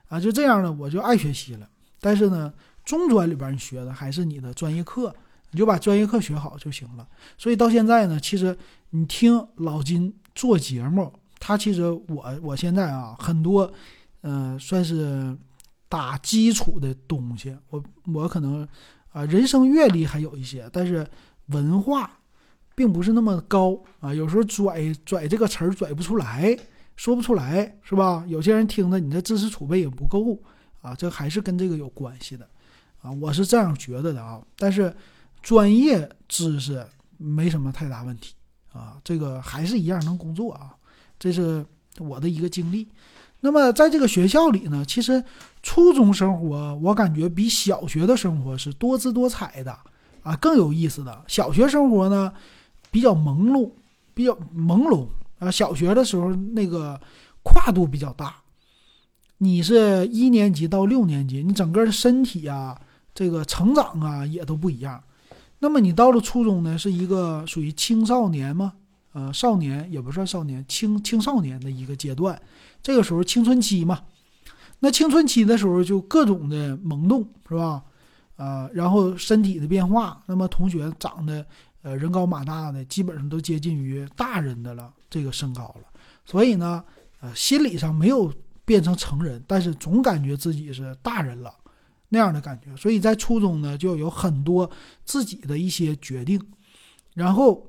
[0.08, 1.70] 啊，就这样呢，我就爱学习了。
[2.00, 2.54] 但是呢。
[2.86, 5.16] 中专里边你学的还是你的专业课，
[5.52, 7.08] 你就把专业课学好就行了。
[7.38, 8.58] 所以到现在呢，其实
[8.90, 11.14] 你听老金做节目，
[11.46, 13.70] 他其实我我现在啊很多，
[14.22, 15.38] 嗯，算是
[15.90, 18.66] 打基础的东西，我我可能
[19.12, 21.06] 啊，人生阅历还有一些，但是
[21.48, 22.10] 文化
[22.76, 24.14] 并不是那么高啊。
[24.14, 26.58] 有时候拽拽这个词儿拽不出来，
[26.96, 28.24] 说不出来，是吧？
[28.26, 30.42] 有些人听着你的知识储备也不够
[30.82, 32.48] 啊，这还是跟这个有关系的
[33.02, 33.12] 啊。
[33.12, 34.42] 我是这样觉得的啊。
[34.58, 34.96] 但是
[35.42, 38.34] 专业知识没什么太大问题
[38.72, 40.74] 啊，这个还是一样能工作啊。
[41.24, 41.66] 这是
[42.00, 42.86] 我的一个经历。
[43.40, 45.24] 那么在这个学校里呢，其实
[45.62, 49.72] 初中生活我感觉比小学的生活是多姿多彩的
[50.22, 51.24] 啊，更有意思的。
[51.30, 52.34] 小学生活呢
[52.92, 53.72] 比较朦胧，
[54.14, 55.08] 比较朦胧
[55.40, 55.50] 啊。
[55.50, 57.00] 小学的时候那个
[57.42, 58.36] 跨度比较大，
[59.38, 62.78] 你是一年级到六年级，你整个的身体啊，
[63.16, 65.02] 这个成长啊也都不一样。
[65.60, 68.74] 那么你到了初中呢，是一个属于青少年吗？
[69.14, 72.40] 呃，少年也不算少年，青青少年的一个阶段。
[72.82, 74.04] 这个时候青春期嘛，
[74.80, 77.84] 那青春期的时候就各种的萌动，是吧？
[78.36, 81.46] 啊，然后身体的变化，那么同学长得
[81.84, 85.88] 呃人高马大的，基本上都接近于大人的了这个身高了，
[86.26, 86.84] 所以呢，
[87.22, 88.34] 呃，心理上没有
[88.66, 91.54] 变成成人，但是总感觉自己是大人了
[92.10, 94.70] 那样的感觉，所以在初中呢就有很多
[95.06, 96.42] 自己的一些决定，
[97.14, 97.66] 然后，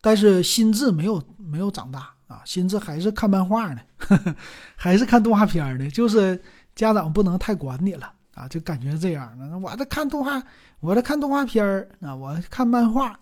[0.00, 2.14] 但是心智没有没有长大。
[2.28, 3.80] 啊，心智还是看漫画呢，
[4.76, 6.38] 还是看动画片呢，就是
[6.74, 9.58] 家长不能太管你了啊，就感觉这样的。
[9.58, 10.42] 我在看动画，
[10.80, 13.18] 我在看动画片儿啊，我看漫画，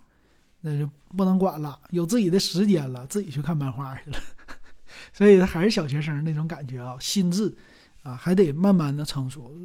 [0.60, 4.18] 那就不能管了，有自己的时间了，自己去看漫画去了。
[5.14, 7.56] 所以还是小学生那种感觉啊，心智
[8.02, 9.56] 啊还得慢慢的成熟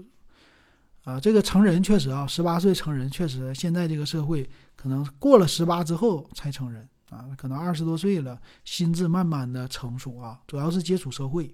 [1.04, 1.20] 啊。
[1.20, 6.88] 这个成人确实啊，十八岁成人确实，现在这个社会可能过了十八之后才成人。
[7.12, 11.54] 啊，可能二十多岁了，心智慢慢的成熟啊，主要是接触社会。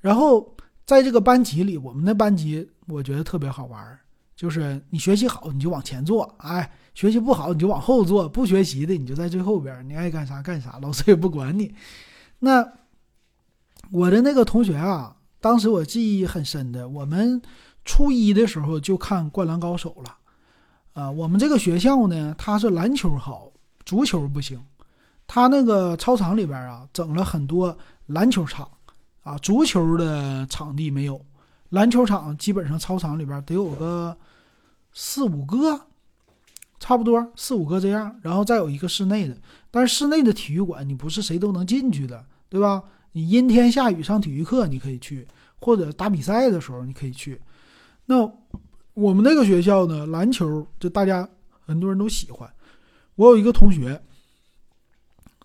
[0.00, 0.56] 然后
[0.86, 3.98] 在这个班级里，我们的班级我觉得特别好玩，
[4.34, 11.74] 就是你学习好你就往前坐，哎，学习不好你就往后坐，不学习的你就在最后边，你爱干啥干啥，老师也不管你。
[12.38, 12.66] 那
[13.90, 17.42] 我的那个同学啊，当时我记忆很深的，我们
[17.84, 20.16] 初一的时候就看《灌篮高手》了。
[20.94, 23.47] 啊，我们这个学校呢，它是篮球好。
[23.88, 24.62] 足球不行，
[25.26, 27.74] 他那个操场里边啊，整了很多
[28.08, 28.68] 篮球场，
[29.22, 31.18] 啊，足球的场地没有，
[31.70, 34.14] 篮球场基本上操场里边得有个
[34.92, 35.86] 四五个，
[36.78, 39.34] 差不多四五个这样，然后再有一个室内的，
[39.70, 42.82] 但是室内的体育馆你不是谁都能进去的，对吧？
[43.12, 45.26] 你阴天下雨上体育课你可以去，
[45.62, 47.40] 或者打比赛的时候你可以去。
[48.04, 48.30] 那
[48.92, 51.26] 我们那个学校呢，篮球就大家
[51.64, 52.52] 很多人都喜欢。
[53.18, 54.00] 我有一个同学，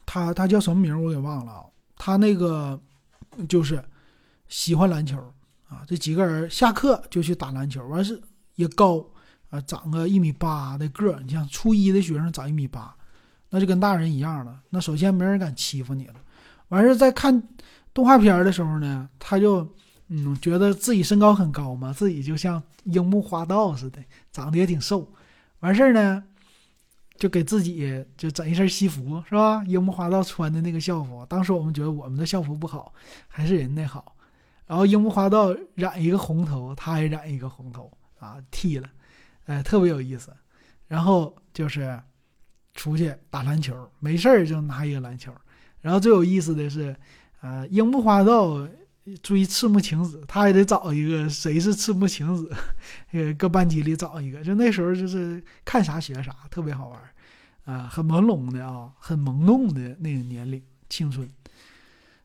[0.06, 1.66] 他他叫什么名我给忘了啊。
[1.98, 2.80] 他那个
[3.50, 3.84] 就是
[4.48, 5.18] 喜欢篮球
[5.68, 8.22] 啊，这几个人下课就去打篮球，完事
[8.54, 9.04] 也高
[9.50, 11.20] 啊，长个一米八的个儿。
[11.24, 12.96] 你像初一的学生长一米八，
[13.50, 14.62] 那就跟大人一样了。
[14.70, 16.16] 那首先没人敢欺负你了。
[16.68, 17.42] 完事在看
[17.92, 19.68] 动画片的时候呢，他就
[20.10, 24.00] 嗯觉得自己身高很高嘛，自己就像樱木花道似的，
[24.32, 25.12] 长得也挺瘦。
[25.62, 26.24] 完事儿呢。
[27.18, 29.64] 就给自己就整一身西服是吧？
[29.66, 32.94] 樱木花道穿的那个校服，当时我们觉得我们的校服不好，
[33.28, 34.16] 还是人的好。
[34.66, 38.90] 然后樱木花道染一个红头，他也染一个红头啊，剃了，
[39.46, 40.34] 哎，特别有意思。
[40.88, 42.00] 然后就是
[42.74, 45.34] 出去打篮球，没事儿就拿一个篮球。
[45.82, 46.96] 然后最有意思的是，
[47.42, 48.68] 呃，樱木花道。
[49.22, 52.50] 追赤木晴子，他也得找一个谁是赤木晴子，
[53.12, 54.42] 呃，搁班级里找一个。
[54.44, 57.00] 就那时候就是看啥学啥，特别好玩
[57.66, 61.30] 啊，很朦胧的啊，很萌动的那个年龄，青春。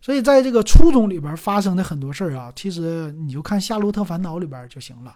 [0.01, 5.13] 所以在这个初中里边发生的很多事儿啊，其实你就看《夏洛特烦恼》里边就行了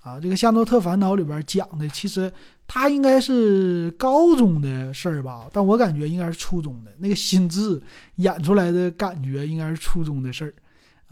[0.00, 0.18] 啊。
[0.18, 2.30] 这个《夏洛特烦恼》里边讲的，其实
[2.66, 6.92] 他应该是高中的事儿吧，但我感觉应该是初中的。
[6.98, 7.80] 那个心智
[8.16, 10.52] 演出来的感觉应该是初中的事儿。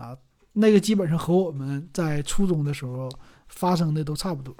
[0.02, 0.16] 啊，
[0.52, 3.08] 那个基本上和我们在初中的时候
[3.46, 4.52] 发生的都差不多。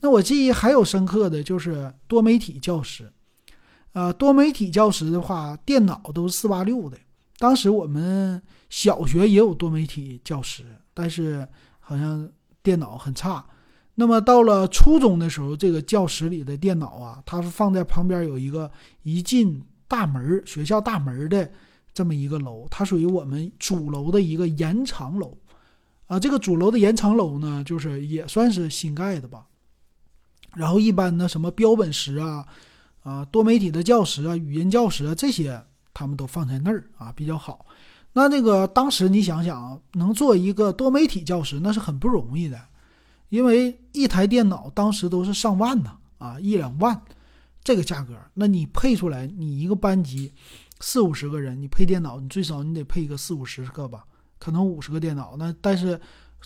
[0.00, 3.10] 那我记忆还有深刻的就是多媒体教师，
[3.94, 6.98] 呃，多媒体教师的话，电脑都是四八六的。
[7.38, 11.48] 当时我们小学也有多媒体教师，但是
[11.80, 12.28] 好像
[12.62, 13.42] 电脑很差。
[13.94, 18.70] 那么到了初中的时候，这个教室里的电脑啊，它是放在旁边有一个
[19.02, 21.50] 一进大门学校大门的。
[21.94, 25.38] 这么一个楼，它属于我们主楼的一个延长楼，
[26.08, 29.46] 啊，这个主楼的延长楼呢，就是也算是新盖的吧。
[30.54, 32.46] 然后一般的什么标本室啊，
[33.02, 37.64] 啊，多媒体的教室啊，语音教室啊，这些他们都放在那儿啊，比较好。
[38.12, 42.60] 那那个当时你想想，能做一个多媒体教室，那是很不容易的。
[43.28, 47.02] 因为一台电脑当时都是上万呢，啊，一两万
[47.64, 50.32] 这个价格，那你配出来，你一个班级
[50.86, 54.04] 四五十个人，你配电脑，你最少你得配个四五十个吧，
[54.38, 55.98] 可能五十个电脑，那但是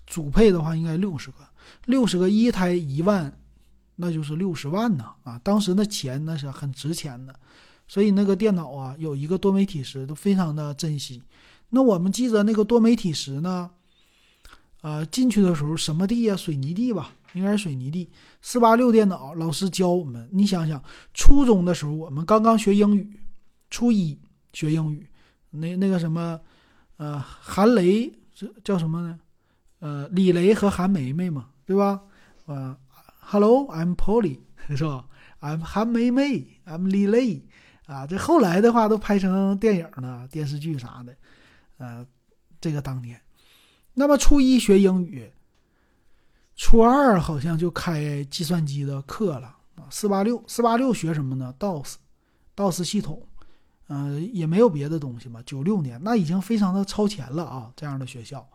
[0.07, 1.39] 主配的话应该六十个，
[1.87, 3.37] 六十个一台一万，
[3.97, 7.35] 那就是六十万呢，啊，当时那钱那是很值钱的，
[7.89, 11.21] 所以那个电脑啊，有一个多媒体时都非常的珍惜。
[11.71, 13.69] 那我们记得那个多媒体时呢？
[14.83, 16.37] 呃，进去的时候什么地呀？
[16.37, 18.09] 水泥地吧，应该是水泥地。
[18.41, 20.81] 四八六电脑老师教我们，你想想，
[21.13, 23.19] 初中的时候我们刚刚学英语，
[23.69, 24.17] 初一
[24.59, 25.07] 学英语，
[25.51, 26.41] 那那个什么，
[26.97, 29.21] 呃，韩雷这叫什么呢？
[29.79, 32.03] 呃，李雷和韩梅梅嘛，对吧？
[32.47, 32.77] 呃
[33.21, 34.41] ，Hello，I'm Polly，
[34.77, 35.07] 是吧
[35.41, 37.47] ？I'm 韩梅梅，I'm 李雷，
[37.87, 41.17] 啊，这后来的话都拍成电影了，电视剧啥的，
[41.77, 42.05] 呃，
[42.61, 43.21] 这个当年。
[43.95, 45.31] 那么初一学英语，
[46.57, 49.87] 初二好像就开计算机的课了啊。
[49.89, 53.25] 四八六四八六学什么呢？DOS，DOS 系统，
[53.89, 55.43] 嗯，也没有别的东西嘛。
[55.45, 58.49] 九六年那已经非常的超前了啊，这样的学校，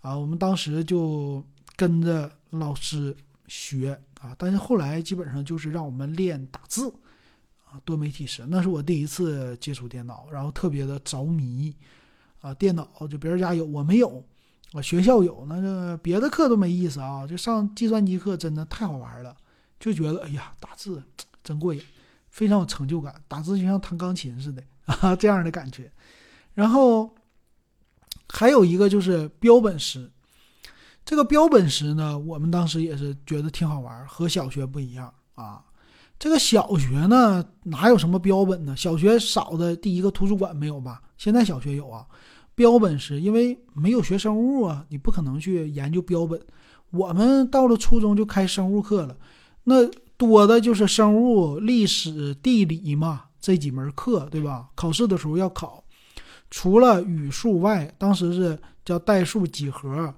[0.00, 1.44] 啊，我们当时就
[1.76, 3.16] 跟着老师
[3.48, 6.92] 学啊，但是后来基本上就是让我们练打字
[7.70, 11.74] 啊，多媒体时，那是我第一次接触电脑，然后特别的着迷
[12.40, 14.24] 啊，电脑就别人家有我没有。
[14.72, 19.36] 啊，学校有那个别的课都没意思啊，就上计算机课真的太好玩了，
[19.80, 21.02] 就觉得哎呀打字
[21.42, 21.82] 真过瘾，
[22.30, 25.92] 非常有成就感，打字就像弹钢琴似的啊这样的感觉。
[26.54, 27.14] 然后
[28.28, 30.10] 还有一个就是标本师，
[31.04, 35.62] 这个标本师呢，我们当时也是觉得挺好玩，和小学不一样啊。
[36.18, 38.76] 这个小学呢哪有什么标本呢？
[38.76, 41.02] 小学少的第一个图书馆没有吧？
[41.16, 42.06] 现在小学有啊。
[42.56, 46.38] 标本师，因为没有学生物啊，你不可能去研究标本。
[46.90, 49.16] 我们到了初中就开生物课了，
[49.64, 49.88] 那
[50.20, 54.68] 多的就是生物、历史、地理嘛，这几门课，对吧？
[54.74, 55.82] 考试的时候要考。
[56.50, 60.14] 除了语数外，当时是叫代数、几何，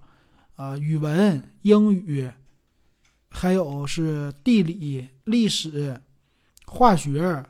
[0.57, 2.29] 啊，语文、英语，
[3.31, 5.97] 还有是地理、历史、
[6.67, 7.47] 化学、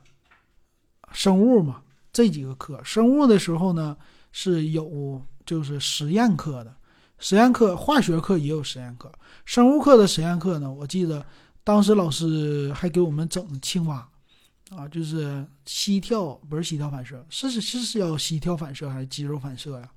[1.13, 1.81] 生物嘛，
[2.13, 2.79] 这几个课。
[2.85, 3.97] 生物的时候呢？
[4.35, 6.75] 是有就是实验课的，
[7.19, 9.13] 实验课化学课也有实验课，
[9.45, 11.23] 生物课的实验课呢，我记得
[11.65, 14.09] 当时老师还给我们整青蛙，
[14.71, 19.89] 啊，就是膝跳不是膝跳反射，是是是要膝跳反射还是肌肉反射呀？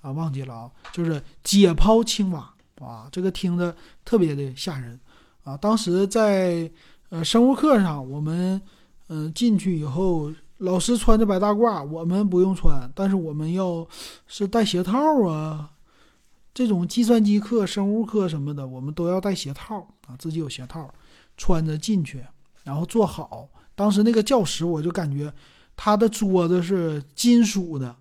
[0.00, 4.98] 啊，忘记了啊，就是解剖青蛙，啊，这个听着特别的吓人，
[5.44, 6.70] 啊，当时在
[7.10, 8.60] 呃生物课上，我们
[9.08, 10.32] 嗯进去以后。
[10.58, 13.84] 老师穿着白大褂，我们不用穿，但是我们要
[14.28, 14.96] 是戴鞋套
[15.28, 15.68] 啊。
[16.54, 20.88] 这种计算机课、生物课什么的，我们都要戴鞋套啊，自己有鞋套，
[21.42, 22.24] 穿着进去，
[22.62, 23.48] 然后坐好。
[23.74, 25.32] 当时那个教室，我就感觉
[25.74, 27.96] 它的桌子是金属的，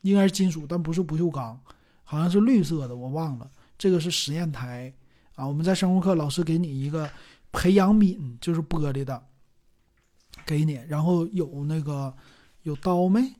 [0.00, 1.60] 应该是金属，但不是不锈钢，
[2.04, 3.50] 好像是绿色的，我忘了。
[3.76, 4.90] 这个是实验台
[5.34, 7.06] 啊，我们在生物课，老师给你一个
[7.52, 9.22] 培养皿，就是玻璃的。
[10.46, 12.14] 给你，然后有那个
[12.62, 13.30] 有刀没？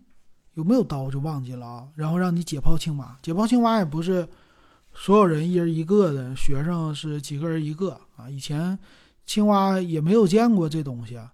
[0.52, 1.88] 有没有刀就忘记了啊。
[1.94, 4.28] 然后让你解剖青蛙，解剖青蛙也不是
[4.92, 8.28] 所有人一人一个的，学生是几个人一个啊。
[8.28, 8.78] 以前
[9.26, 11.32] 青蛙也没有见过这东西啊，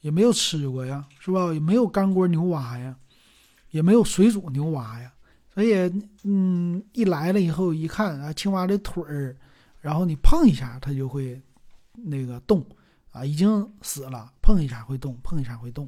[0.00, 1.52] 也没有吃过呀，是吧？
[1.52, 2.96] 也没有干锅牛蛙呀，
[3.70, 5.12] 也没有水煮牛蛙呀。
[5.54, 5.74] 所以，
[6.24, 9.36] 嗯，一来了以后一看啊，青蛙的腿儿，
[9.80, 11.40] 然后你碰一下它就会
[11.92, 12.64] 那个动。
[13.10, 15.86] 啊，已经死了，碰一下会动，碰一下会动，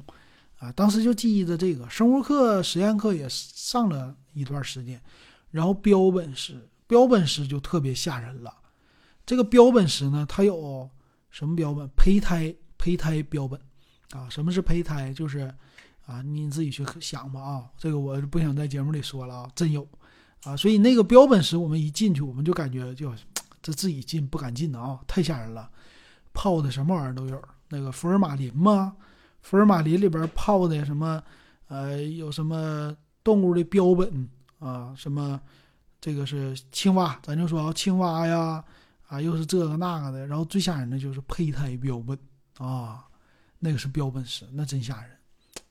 [0.59, 5.01] 啊，当时就记忆着这个生物课、实验课也上了一段时间，
[5.49, 8.53] 然后标本室，标本室就特别吓人了。
[9.25, 10.87] 这个标本室呢，它有
[11.35, 11.85] 什么标本？
[11.97, 13.59] 胚胎，胚胎标本，
[14.11, 15.13] 啊，什么是胚胎？
[15.13, 15.53] 就是
[16.05, 19.85] 啊，你自己去想吧啊，这个我不想在节目里说了啊，真有，
[20.45, 23.13] 啊，所以那个标本室我们一进去，我们就感觉就
[23.61, 25.69] 这自己进不敢进的啊，太吓人了。
[26.33, 28.95] 泡的什么玩意儿都有，那个福尔马林嘛，
[29.41, 31.21] 福尔马林里边泡的什么，
[31.67, 34.29] 呃，有什么动物的标本
[34.59, 35.37] 啊，什么
[35.99, 38.63] 这个是青蛙，咱就说青蛙呀，
[39.07, 42.17] 啊，又是这个那个的，然后最吓人的就是胚胎标本
[42.57, 43.05] 啊，
[43.59, 45.11] 那个是标本室，那真吓人，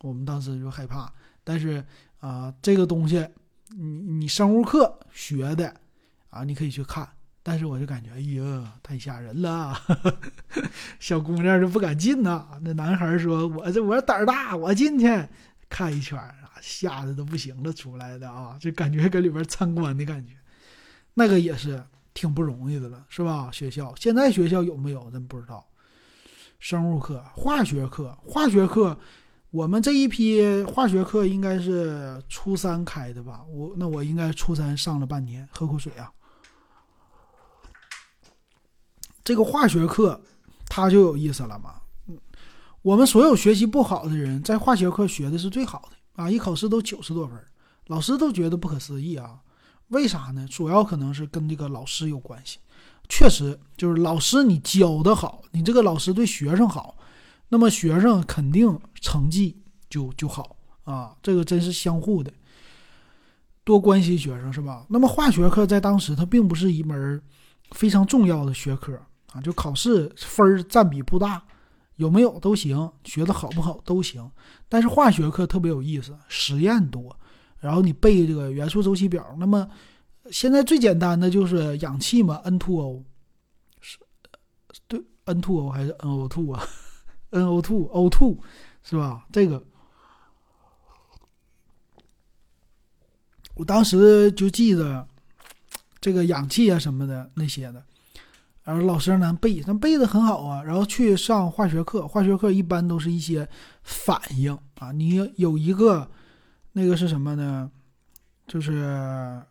[0.00, 1.12] 我们当时就害怕，
[1.42, 1.84] 但是
[2.20, 3.26] 啊，这个东西
[3.70, 5.74] 你你生物课学的
[6.30, 7.08] 啊，你可以去看。
[7.46, 9.76] 但是我就感觉，哎呀，太吓人了，
[10.98, 12.58] 小姑娘就不敢进呐。
[12.62, 15.28] 那男孩说：“我这我胆儿大，我进去
[15.68, 20.32] 看一圈啊，吓得都不行了，出来的啊，就感觉搁里边参观的感觉。
[21.12, 23.50] 那个也是挺不容易的了，是吧？
[23.52, 25.10] 学校现在学校有没有？
[25.10, 25.66] 真不知道。
[26.60, 28.96] 生物课、化学课、化学课，
[29.50, 33.44] 我们这一批化学课应该是初三开的吧？
[33.52, 35.46] 我那我应该初三上了半年。
[35.52, 36.10] 喝口水啊。
[39.22, 40.20] 这个化学课，
[40.66, 41.82] 它就有意思了嘛。
[42.80, 47.38] 我们所有学习不好的人，在化学课学的是最好的啊，一考试都九十多分，
[47.88, 49.40] 老师都觉得不可思议啊。
[49.94, 50.46] 为啥呢？
[50.50, 52.58] 主要可能是跟这个老师有关系。
[53.08, 56.96] 确实，就是老师你教的好，你这个老师对学生好，
[57.48, 59.56] 那么学生肯定成绩
[59.88, 61.14] 就就好啊。
[61.22, 62.32] 这个真是相互的，
[63.62, 64.84] 多关心学生是吧？
[64.88, 67.22] 那么化学课在当时它并不是一门
[67.70, 68.98] 非常重要的学科
[69.32, 71.44] 啊，就考试分儿占比不大，
[71.96, 74.28] 有没有都行，学的好不好都行。
[74.68, 77.14] 但是化学课特别有意思，实验多，
[77.64, 79.66] 然后你背这个元素周期表，那么。
[80.30, 83.04] 现在最简单的就是氧气嘛，N2O，O，
[83.82, 83.98] 是，
[84.88, 86.66] 对，N2O O 还是 NO2 啊？
[87.30, 88.38] NO2，O2
[88.82, 89.26] 是吧？
[89.30, 89.62] 这个，
[93.54, 95.06] 我当时就记得
[96.00, 97.84] 这个氧气啊什么的那些的，
[98.62, 100.62] 然后老师让咱背，咱背的很好啊。
[100.62, 103.46] 然后去上化学课，化学课一般都是一些
[103.82, 104.90] 反应啊。
[104.90, 106.10] 你有一个
[106.74, 107.70] 那个是什么呢？
[108.46, 109.42] 就是。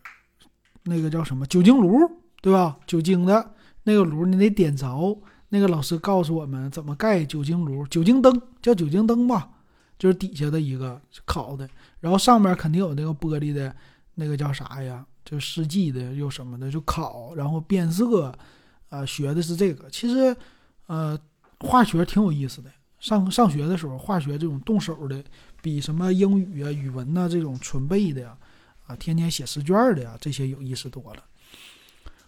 [0.86, 1.98] 那个叫什么酒精炉，
[2.42, 2.78] 对吧？
[2.86, 3.54] 酒精的
[3.84, 5.18] 那个炉，你得点着。
[5.48, 9.50] 那个老师告诉我们怎么盖酒精炉，酒精灯叫酒精灯吧，
[9.98, 11.70] 就是底下的一个烤的，
[12.02, 13.74] 然后上面肯定有那个玻璃的，
[14.16, 15.06] 那个叫啥呀？
[15.24, 18.38] 就试剂的又什么的，就烤，然后变色。
[18.90, 19.90] 啊，学的是这个。
[19.90, 20.36] 其实，
[20.88, 21.18] 呃，
[21.62, 22.70] 化学挺有意思的。
[23.00, 25.24] 上上学的时候，化学这种动手的，
[25.64, 28.38] 比什么英语啊、语文呐这种纯背的呀。
[28.86, 31.24] 啊，天天写试卷的呀，这些有意思多了。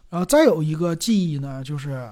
[0.10, 2.10] 然后再有一个记忆呢，就是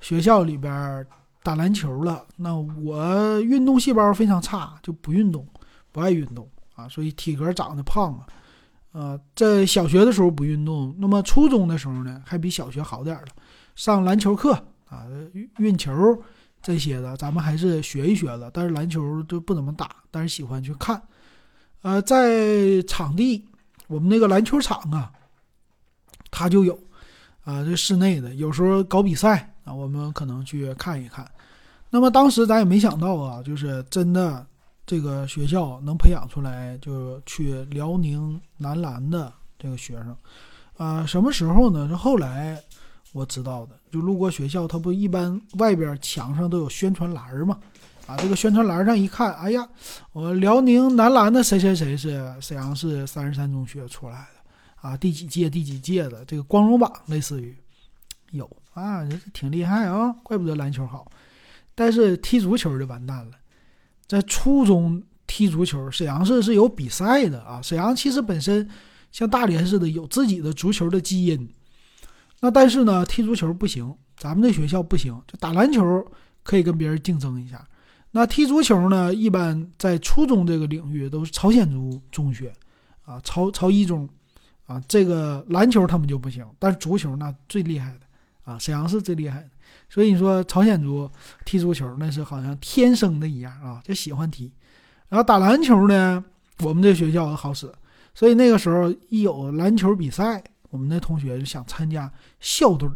[0.00, 1.06] 学校里边
[1.44, 2.26] 打篮球了。
[2.38, 5.46] 那我运动细胞非常差，就不运动，
[5.92, 8.26] 不爱运动啊，所以体格长得胖啊。
[8.90, 13.26] 呃，在小学的时候不运动，那么初中的时候呢，还比小学好点了。
[13.76, 14.54] 上篮球课
[14.88, 15.06] 啊，
[15.58, 16.20] 运球
[16.68, 18.50] 这些的，咱们还是学一学的。
[18.52, 21.02] 但是篮球就不怎么打，但是喜欢去看。
[21.80, 23.42] 呃，在场地。
[23.86, 25.10] 我们那个篮球场啊，
[26.30, 26.78] 它就有
[27.42, 31.26] 啊，这室内的有时候搞比赛啊，我们可能去看一看。
[31.88, 34.46] 那么当时咱也没想到啊，就是真的
[34.84, 40.14] 这个学校能培养出来，就去辽宁男篮的这个学生
[40.76, 41.06] 啊。
[41.06, 41.88] 什么时候呢？
[41.88, 42.62] 是后来
[43.12, 47.58] 我知道的，就路过学校，它不一般外边墙上都有宣传栏嘛。
[48.06, 49.68] 啊，这个宣传栏上一看，哎呀，
[50.12, 57.54] 我辽宁男篮的谁谁谁是沈阳市三十三中学出来的，啊，第几届第几届的这个光荣榜类似于
[58.30, 61.10] 有啊，挺厉害啊，怪不得篮球好。
[61.74, 63.32] 但是踢足球就完蛋了，
[64.06, 67.60] 在初中踢足球，沈阳市是有比赛的啊。
[67.60, 68.66] 沈阳其实本身
[69.12, 71.48] 像大连似的有自己的足球的基因，
[72.40, 76.06] 那但是呢，踢足球不行，咱们这学校不行，就打篮球
[76.42, 77.66] 可以跟别人竞争一下。
[78.10, 79.12] 那踢足球呢？
[79.14, 82.52] 一般在初中这个领域都是朝鲜族中学，
[83.04, 84.08] 啊，朝朝一中，
[84.66, 88.00] 啊，这个篮球他们就不行，但是足球那最厉害的，
[88.50, 89.50] 啊，沈阳市最厉害的。
[89.90, 91.10] 所以你说朝鲜族
[91.44, 94.50] 踢足球那是好像天生的一样啊，就喜欢踢。
[95.10, 96.24] 然后打篮球呢，
[96.60, 97.70] 我们这学校好使，
[98.14, 102.10] 所以那个时候一有篮球比赛，我们那同学就想参加
[102.40, 102.94] 校队儿，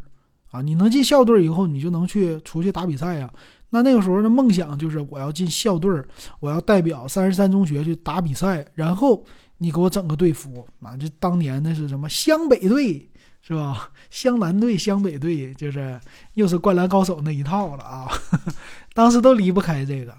[0.50, 3.32] 啊，你能进校队以后，你就能去出去打比赛呀。
[3.70, 6.06] 那那个时候的梦想就是我要进校队儿，
[6.40, 9.24] 我要代表三十三中学去打比赛，然后
[9.56, 10.96] 你给我整个队服啊！
[10.96, 13.08] 这当年那是什么湘北队
[13.40, 13.90] 是吧？
[14.10, 15.98] 湘南队、湘北队，就是
[16.34, 18.08] 又是灌篮高手那一套了啊！
[18.92, 20.14] 当时都离不开这个。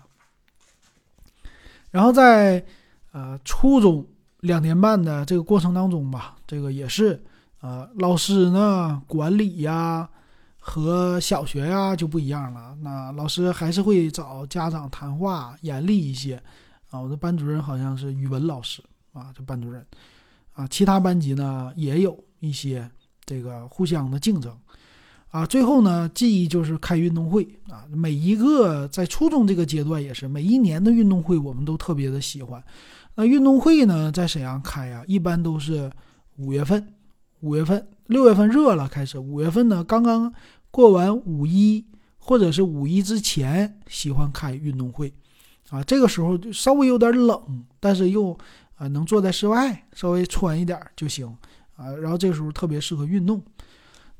[1.91, 2.65] 然后在
[3.11, 4.03] 呃初中
[4.39, 7.23] 两年半的这个过程当中吧，这个也是
[7.63, 10.07] 呃老师呢管理呀。
[10.65, 16.41] 和小学呀就不一样了，那老师还是会找家长谈话，严厉一些
[16.89, 17.01] 啊。
[17.01, 19.85] 我的班主任好像是语文老师啊，这班主任
[20.53, 20.65] 啊。
[20.69, 22.89] 其他班级呢也有一些
[23.25, 24.57] 这个互相的竞争
[25.31, 25.45] 啊。
[25.45, 27.83] 最后呢，记忆就是开运动会啊。
[27.91, 32.63] 每一个在初中这个阶段也是每一年的运动会，我们都特别的喜欢。
[33.15, 35.91] 那运动会呢，在沈阳开呀，一般都是
[36.37, 36.87] 五月份，
[37.43, 37.85] 五月份。
[38.07, 40.31] 六月份热了，开始五月份呢，刚刚
[40.69, 41.85] 过完五一
[42.17, 45.11] 或者是五一之前，喜欢开运动会，
[45.69, 48.37] 啊，这个时候就稍微有点冷，但是又
[48.75, 51.25] 啊能坐在室外，稍微穿一点就行，
[51.77, 53.41] 啊，然后这个时候特别适合运动。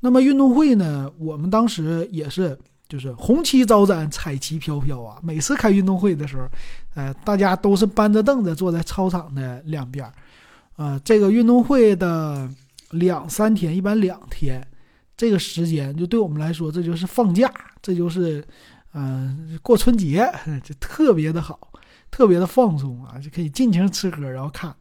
[0.00, 2.58] 那么运动会呢，我们当时也是
[2.88, 5.20] 就是红旗招展，彩旗飘飘啊。
[5.22, 6.48] 每次开运动会的时候，
[6.94, 10.12] 呃，大家都是搬着凳子坐在操场的两边儿，
[10.76, 12.48] 啊，这个运动会的
[12.90, 14.66] 两三天，一般两天，
[15.16, 18.44] 这个时间就对我们来说，这就是放假，这就是
[18.92, 20.26] 嗯过春节，
[20.62, 21.72] 就特别的好，
[22.10, 24.74] 特别的放松啊，就可以尽情吃喝，然后看。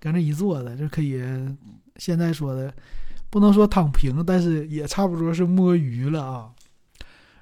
[0.00, 1.20] 搁那一坐着就可以，
[1.96, 2.72] 现在说的
[3.30, 6.50] 不能说躺平，但是也差不多是摸鱼了啊。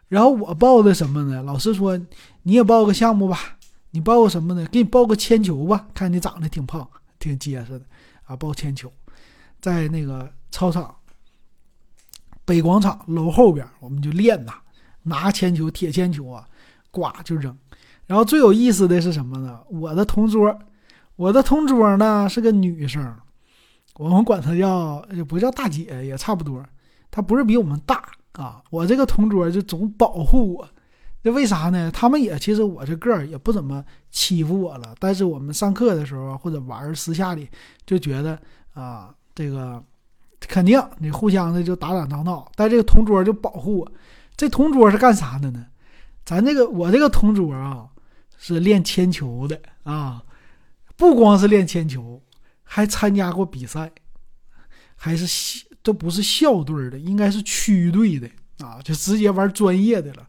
[0.09, 1.43] 然后我报的什么呢？
[1.43, 2.01] 老师说
[2.45, 3.59] 你也报个项目吧，
[3.91, 4.67] 你报个什么呢？
[4.73, 6.89] 给你报个铅球吧，看你长得挺胖，
[7.19, 7.85] 挺结实的
[8.25, 8.35] 啊。
[8.35, 8.91] 报铅球，
[9.67, 10.95] 在那个操场
[12.45, 14.53] 北广场楼后边，我们就练呐，
[15.03, 16.47] 拿铅球，铁铅球啊，
[16.93, 17.53] 呱就扔。
[18.07, 19.61] 然后最有意思的是什么呢？
[19.69, 20.57] 我的同桌。
[21.17, 23.13] 我的同桌呢是个女生，
[23.97, 26.65] 我们管她叫也不叫大姐，也差不多。
[27.11, 28.63] 她不是比我们大啊。
[28.71, 30.69] 我这个同桌就总保护我，
[31.25, 31.91] 这为啥呢？
[31.91, 34.95] 他们也其实我这个儿也不怎么欺负我了。
[35.01, 37.49] 但是我们上课的时候或者玩私下里
[37.85, 38.41] 就觉得
[38.73, 39.81] 啊，这个
[40.41, 42.51] 肯定你互相的就打打闹闹。
[42.57, 43.93] 但这个同桌就保护我。
[44.37, 45.67] 这同桌是干啥的呢？
[46.25, 47.87] 咱这个我这个同桌啊
[48.37, 50.25] 是练铅球的啊。
[50.97, 52.23] 不光是练铅球，
[52.63, 53.93] 还参加过比赛，
[54.95, 58.27] 还是校都不是校队的，应该是区队的
[58.65, 60.27] 啊，就直接玩专业的了。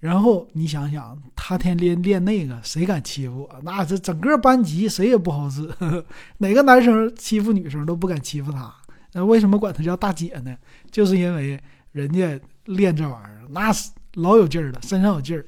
[0.00, 3.60] 然后你想想，他天练练那个，谁敢欺负我？
[3.62, 5.68] 那这整个班级谁也不好使，
[6.38, 8.72] 哪个男生欺负女生都不敢欺负他。
[9.12, 10.56] 那为什么管他叫大姐呢？
[10.90, 11.60] 就是因为
[11.92, 15.44] 人家练这玩意儿，那是老有劲儿了，身上有劲儿。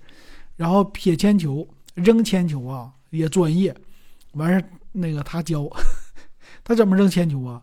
[0.56, 3.74] 然后撇铅球、扔铅球啊，也专业。
[4.32, 5.70] 完事儿，那个他教，
[6.64, 7.62] 他怎么扔铅球啊？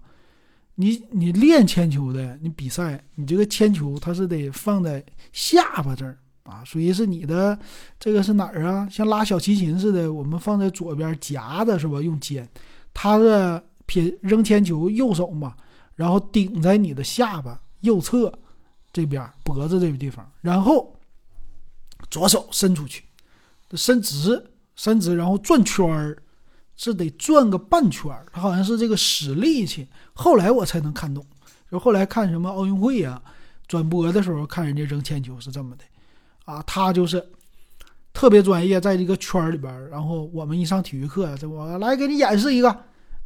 [0.76, 6.18] 你你练铅球的，你比赛，你这个铅球它是得放在下巴这儿
[6.48, 7.58] 啊，属于是你的
[8.00, 8.88] 这个是哪儿啊？
[8.90, 12.02] 像拉小提琴似的，我们放在左边夹的是吧？
[12.02, 12.48] 用肩，
[12.94, 15.56] 他是撇扔铅球右手嘛，
[15.96, 18.34] 然后顶在你的下巴右侧
[18.92, 20.96] 这边脖子这个地方，然后
[22.10, 23.04] 左手伸出去，
[23.74, 24.44] 伸直
[24.76, 26.18] 伸直，然后转圈儿。
[26.80, 29.88] 是得转个半圈儿，他好像是这个使力气。
[30.14, 31.26] 后来我才能看懂，
[31.72, 33.20] 就后来看什么奥运会呀，
[33.68, 35.84] 转播的时候看人家扔铅球是这么的，
[36.48, 37.22] 啊，他就是
[38.14, 39.90] 特别专业，在这个圈里边。
[39.90, 42.70] 然后我们一上体育课，这我来给你演示一个，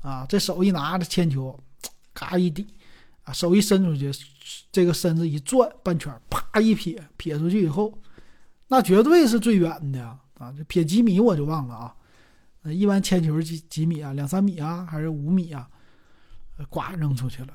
[0.01, 1.57] 啊，这手一拿着铅球，
[2.15, 2.65] 咔一抵，
[3.23, 4.11] 啊，手一伸出去，
[4.71, 7.93] 这个身子一转半圈，啪一撇，撇出去以后，
[8.69, 10.03] 那绝对是最远的
[10.39, 11.95] 啊，这撇几米我就忘了啊。
[12.63, 14.13] 那一般铅球几几米啊？
[14.13, 14.87] 两三米啊？
[14.89, 15.69] 还是五米啊？
[16.69, 17.53] 呱扔出去了，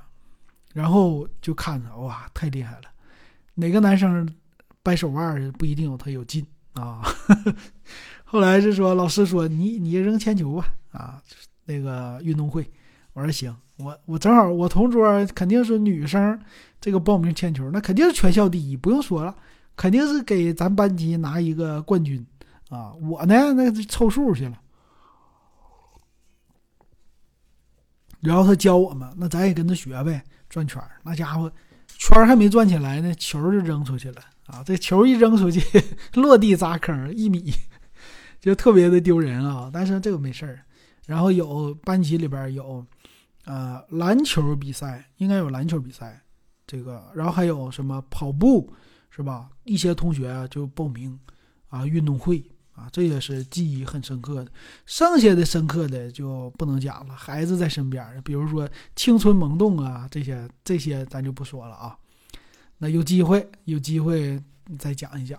[0.72, 2.82] 然后就看着哇，太厉害了！
[3.54, 4.28] 哪个男生
[4.87, 7.03] 掰手腕不一定有他有劲啊？
[8.22, 11.20] 后来是说老师说你你扔铅球吧啊，
[11.64, 12.70] 那个运动会，
[13.12, 16.41] 我说行，我我正好我同桌肯定是女生，
[16.80, 19.34] 这个报名铅球那肯定是全校第一，不用说了，
[19.74, 22.24] 肯定是给咱班级拿一个冠军
[22.68, 22.93] 啊！
[22.95, 24.57] 我呢那凑数去了。
[28.20, 30.93] 然后他教我们，那咱也跟着学呗，转圈儿。
[31.03, 31.51] 那家伙，
[31.89, 34.62] 圈儿还没转起来呢，球就扔出去了啊！
[34.64, 35.61] 这球一扔出去，
[36.14, 37.53] 落地砸坑，一米，
[38.40, 39.70] 就特别的丢人啊。
[39.72, 40.61] 但是这个没事儿。
[41.07, 42.84] 然后有班级里边有，
[43.44, 46.22] 呃，篮球比赛，应该有篮球比赛，
[46.66, 48.72] 这个，然后还有什么跑步，
[49.11, 49.49] 是吧？
[49.64, 51.18] 一些同学就报名
[51.68, 52.44] 啊，运动会。
[52.76, 54.53] 啊，这也是记忆很深刻的。
[54.84, 57.16] 剩下的深刻的就不能讲了。
[57.16, 61.97] 孩子在身边，比如说青春萌动啊，这些这些咱就不说了啊。
[62.79, 65.39] 那有机会有机会你再讲一讲。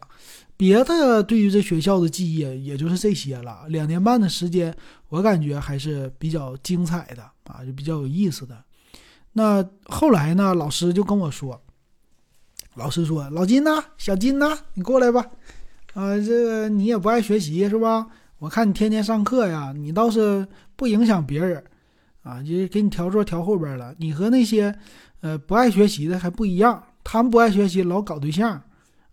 [0.55, 3.65] 别的对于这学校的记忆，也就是这些了。
[3.69, 4.75] 两年半的时间，
[5.09, 8.63] 我感觉还是比较精彩的啊，就比较有意思的。
[9.33, 11.61] 那后来呢，老师就跟我说，
[12.73, 15.25] 老师说：“老金呐，小金呐，你过来吧。”
[15.93, 18.07] 啊，这个你也不爱学习是吧？
[18.39, 21.63] 我看你天天上课呀，你倒是不影响别人，
[22.23, 23.93] 啊，就给你调座调后边了。
[23.99, 24.75] 你和那些，
[25.21, 28.61] 呃，不爱学习的还不一样，他们不爱学习老搞对象，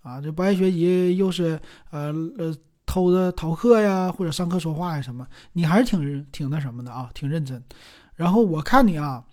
[0.03, 1.61] 啊，这不爱学习又是
[1.93, 2.53] 呃呃
[2.85, 7.63] 偷着逃课呀，或者上课说话呀什么，你还是挺挺那什么的啊，挺认真。
[8.17, 9.25] 然后我看你啊，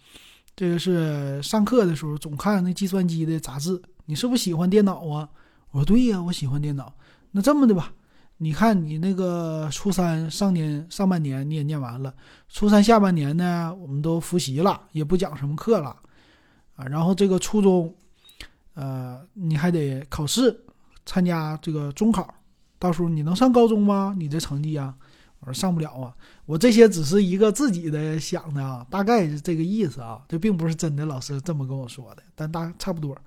[0.55, 5.27] 这个是上课的时候总看那计算机的杂志，你是不是喜欢电脑啊？
[5.71, 6.93] 我说对呀，我喜欢电脑。
[7.31, 7.91] 那这么的吧，
[8.37, 12.13] 你看你那个初三上年上半年你也念完了，
[12.47, 15.95] 初三下半年呢，我们都复习了，也不讲什么课了，
[16.75, 17.91] 啊，然后这个初中，
[18.73, 20.57] 呃，你还得考试，
[21.05, 22.33] 参加这个中考，
[22.79, 24.15] 到时候你能上高中吗？
[24.17, 24.95] 你这成绩啊？
[25.39, 26.15] 我说上不了啊。
[26.45, 31.05] 我这些只是一个自己的想的啊，大概是这个意思啊，这并不是真的。
[31.05, 33.17] 老师这么跟我说的，但大差不多。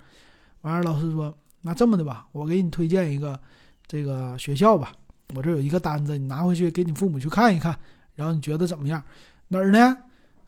[0.63, 3.39] 完了，老师说，那这么的吧，我给你推荐一个
[3.87, 4.93] 这个学校吧。
[5.35, 7.77] 我这有一个单子，你拿回去给你父母去看一看，
[8.15, 9.03] 然后你觉得怎么样？
[9.49, 9.97] 哪儿呢？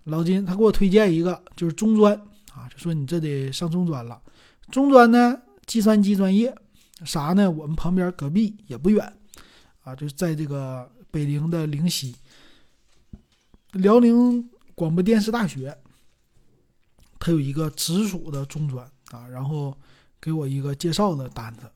[0.05, 2.15] 老金他给我推荐一个，就是中专
[2.55, 4.21] 啊，就说你这得上中专了。
[4.71, 6.55] 中专呢，计算机专业，
[7.05, 7.51] 啥呢？
[7.51, 9.13] 我们旁边隔壁也不远
[9.83, 12.15] 啊，就是在这个北陵的灵溪。
[13.73, 15.77] 辽宁广播电视大学，
[17.19, 19.77] 它有一个直属的中专啊，然后
[20.21, 21.71] 给我一个介绍的单子。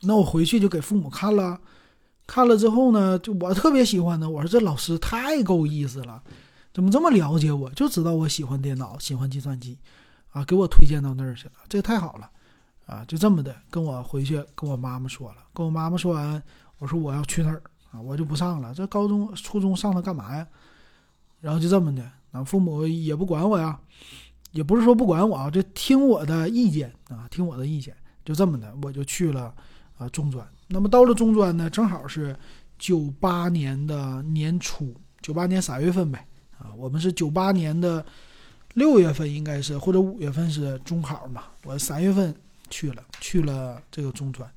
[0.00, 1.60] 那我回去就给父母看了，
[2.26, 6.22] 看了之后呢，就我特别喜欢的，我说这老师太够意思了，
[6.74, 7.70] 怎么这么了解我？
[7.70, 9.78] 就知道我喜欢电脑，喜欢计算机，
[10.34, 12.30] 啊，给我推荐到那儿去了，这个太好了，
[12.84, 16.42] 啊，就这么的跟我回去跟我妈妈说了，跟我妈妈说完，
[16.78, 17.62] 我说我要去那儿。
[17.94, 18.74] 啊，我就不上了。
[18.74, 20.44] 这高中、初中上它干嘛呀？
[21.40, 23.78] 然后就这么的，那父母也不管我呀，
[24.50, 29.54] 也不是说不管我啊，就听我的意见啊，听我的意见，就这么的，我就去了
[29.96, 30.44] 啊中专。
[30.66, 32.36] 那么到了中专呢，正好是
[32.80, 36.26] 九八年的年初，九八年三月份呗。
[36.58, 38.04] 啊，我们是九八年的
[38.74, 41.44] 六月份，应该是或者五月份是中考嘛。
[41.64, 42.34] 我三月份
[42.70, 44.48] 去了，去了这个中专。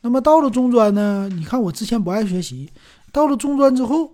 [0.00, 1.28] 那么到了中专呢？
[1.32, 2.70] 你看我之前不爱学习，
[3.12, 4.12] 到了中专之后，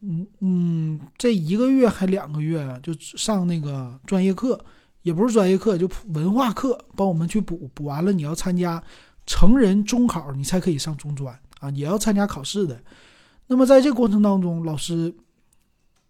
[0.00, 4.62] 嗯嗯，这一个月还两个月就上那个专业课，
[5.02, 8.12] 也不是专业课，就文化课，帮我们去补补完了。
[8.12, 8.82] 你要参加
[9.24, 12.78] 成人中考，你才可以上中专啊，也要参加考试的。
[13.46, 15.14] 那么在这过程当中，老师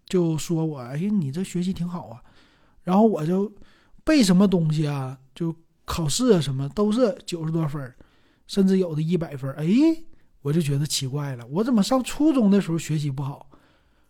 [0.09, 2.21] 就说我：“哎，你这学习挺好啊。”
[2.87, 3.51] 然后我就
[4.05, 7.93] 背什么东西啊，就考试啊什么都是九十多分。
[8.47, 9.67] 甚至有的一百分，哎，
[10.41, 13.49] 我就觉得奇怪了，我怎么上初中的时候学习不好，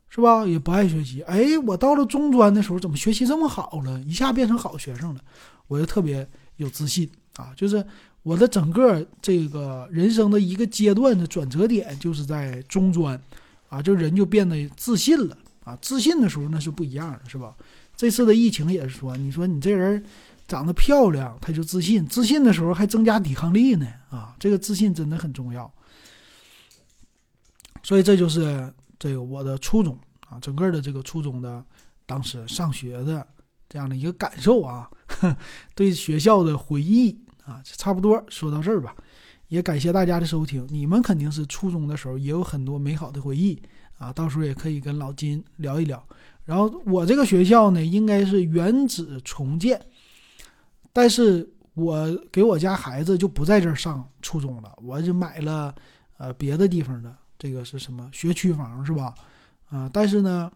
[0.10, 0.46] 是吧？
[0.46, 5.22] 也不爱学习，哎，我到了中专的时候怎么学习这么好了，一下变成好学生了，
[5.68, 7.52] 我就特别有自信啊！
[7.58, 7.84] 就是
[8.22, 13.20] 我的整个这个人生的一个阶段的转折点，就是在中专，
[13.70, 15.76] 啊，就人就变得自信了啊！
[15.82, 17.56] 自信的时候那是不一样的，是吧？
[17.98, 20.02] 这次的疫情也是说，你说你这人。
[20.48, 22.08] 长得漂亮，他就自信。
[22.08, 25.70] 自信的时候还增加抵抗力呢，啊，这个自信真的很重要。
[27.84, 31.62] 所以这就是这个我的初中啊，整个的这个初中的
[32.06, 33.28] 当时上学的
[33.68, 34.90] 这样的一个感受啊，
[35.76, 38.96] 对学校的回忆啊，差不多说到这儿吧。
[39.50, 43.62] 也感谢大家的收听，你们肯定是初中的时候也有很多美好的回忆
[43.98, 46.02] 啊，到时候也可以跟老金聊一聊。
[46.48, 49.80] 然后我这个学校呢，应该是原址重建。
[50.94, 55.76] 但是我给我家孩子就不在这儿上初中了，我就买了，
[56.18, 59.14] 呃，别的地方的这个是什么学区房是吧？
[59.70, 60.50] 啊，但是呢，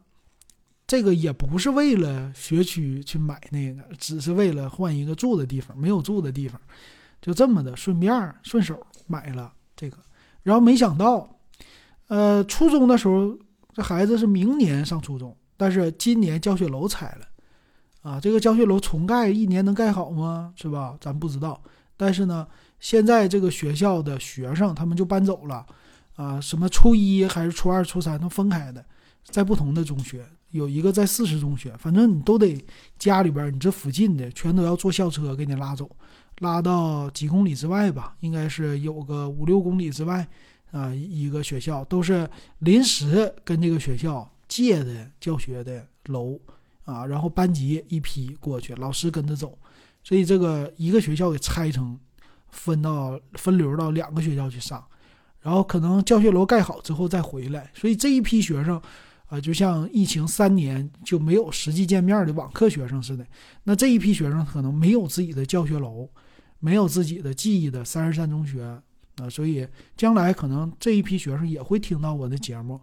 [0.88, 6.60] 这个也不是为了学区去买那个，只是为了换一个住的地方，没有住的地方，
[7.22, 9.98] 就这么的顺便顺手买了这个。
[10.42, 11.30] 然后没想到，
[12.08, 13.38] 呃，初中的时候
[13.74, 17.28] 这孩子是明年上初中，但是今年教学楼拆了。
[18.01, 20.51] 啊，这个教学楼重盖一年能盖好吗？
[20.55, 20.97] 是吧？
[20.99, 21.62] 咱不知道。
[21.95, 22.47] 但是呢，
[22.80, 25.64] 现在这个学校的学生他们就搬走了，
[26.16, 28.84] 啊，什么初一还是初二、初三都分开的，
[29.24, 32.57] 在不同的中学，有一个在四十中学，反正你都得
[32.97, 35.88] 家里边你这附近的全都要坐校车给你拉走，
[36.39, 40.28] 拉到几公里之外吧，应该是有个五六公里之外，
[40.72, 46.38] 啊，一个学校都是临时跟这个学校借的教学的楼。
[46.84, 49.56] 啊，然后班级一批过去，老师跟着走，
[50.04, 51.97] 所以这个一个学校给拆成，
[52.49, 54.84] 分到分流到两个学校去上，
[55.41, 58.82] 然后可能教学楼盖好之后再回来，所以这一批学生，
[59.28, 63.26] 啊，就像疫情三年就没有实际见面的网课学生似的，
[63.64, 66.10] 那这一批学生可能没有自己的教学楼，
[66.60, 68.82] 没有自己的记忆的三十三中学。
[69.18, 72.82] 啊，所以将来可能这一批学生也会听到我的节目，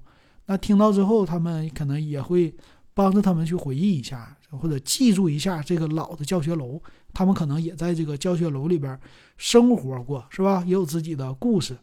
[0.48, 2.52] 那听到之后，他们可能也会。
[2.94, 6.82] 帮着他们去回忆一下，或者记住一下这个老的教学楼，
[7.14, 8.98] 他们可能也在这个教学楼里边
[9.36, 10.64] 生活过，是吧？
[10.66, 11.78] 也有自己的故事。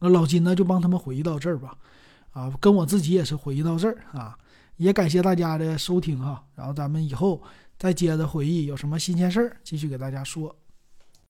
[0.00, 1.76] 那老金呢，就帮他们回忆到这儿吧，
[2.30, 4.34] 啊，跟我自己也是回忆到这儿啊。
[4.78, 7.42] 也感谢大家的收听哈，然后咱们以后
[7.78, 10.56] 再接着回忆，有什么新鲜事儿继续给大家说。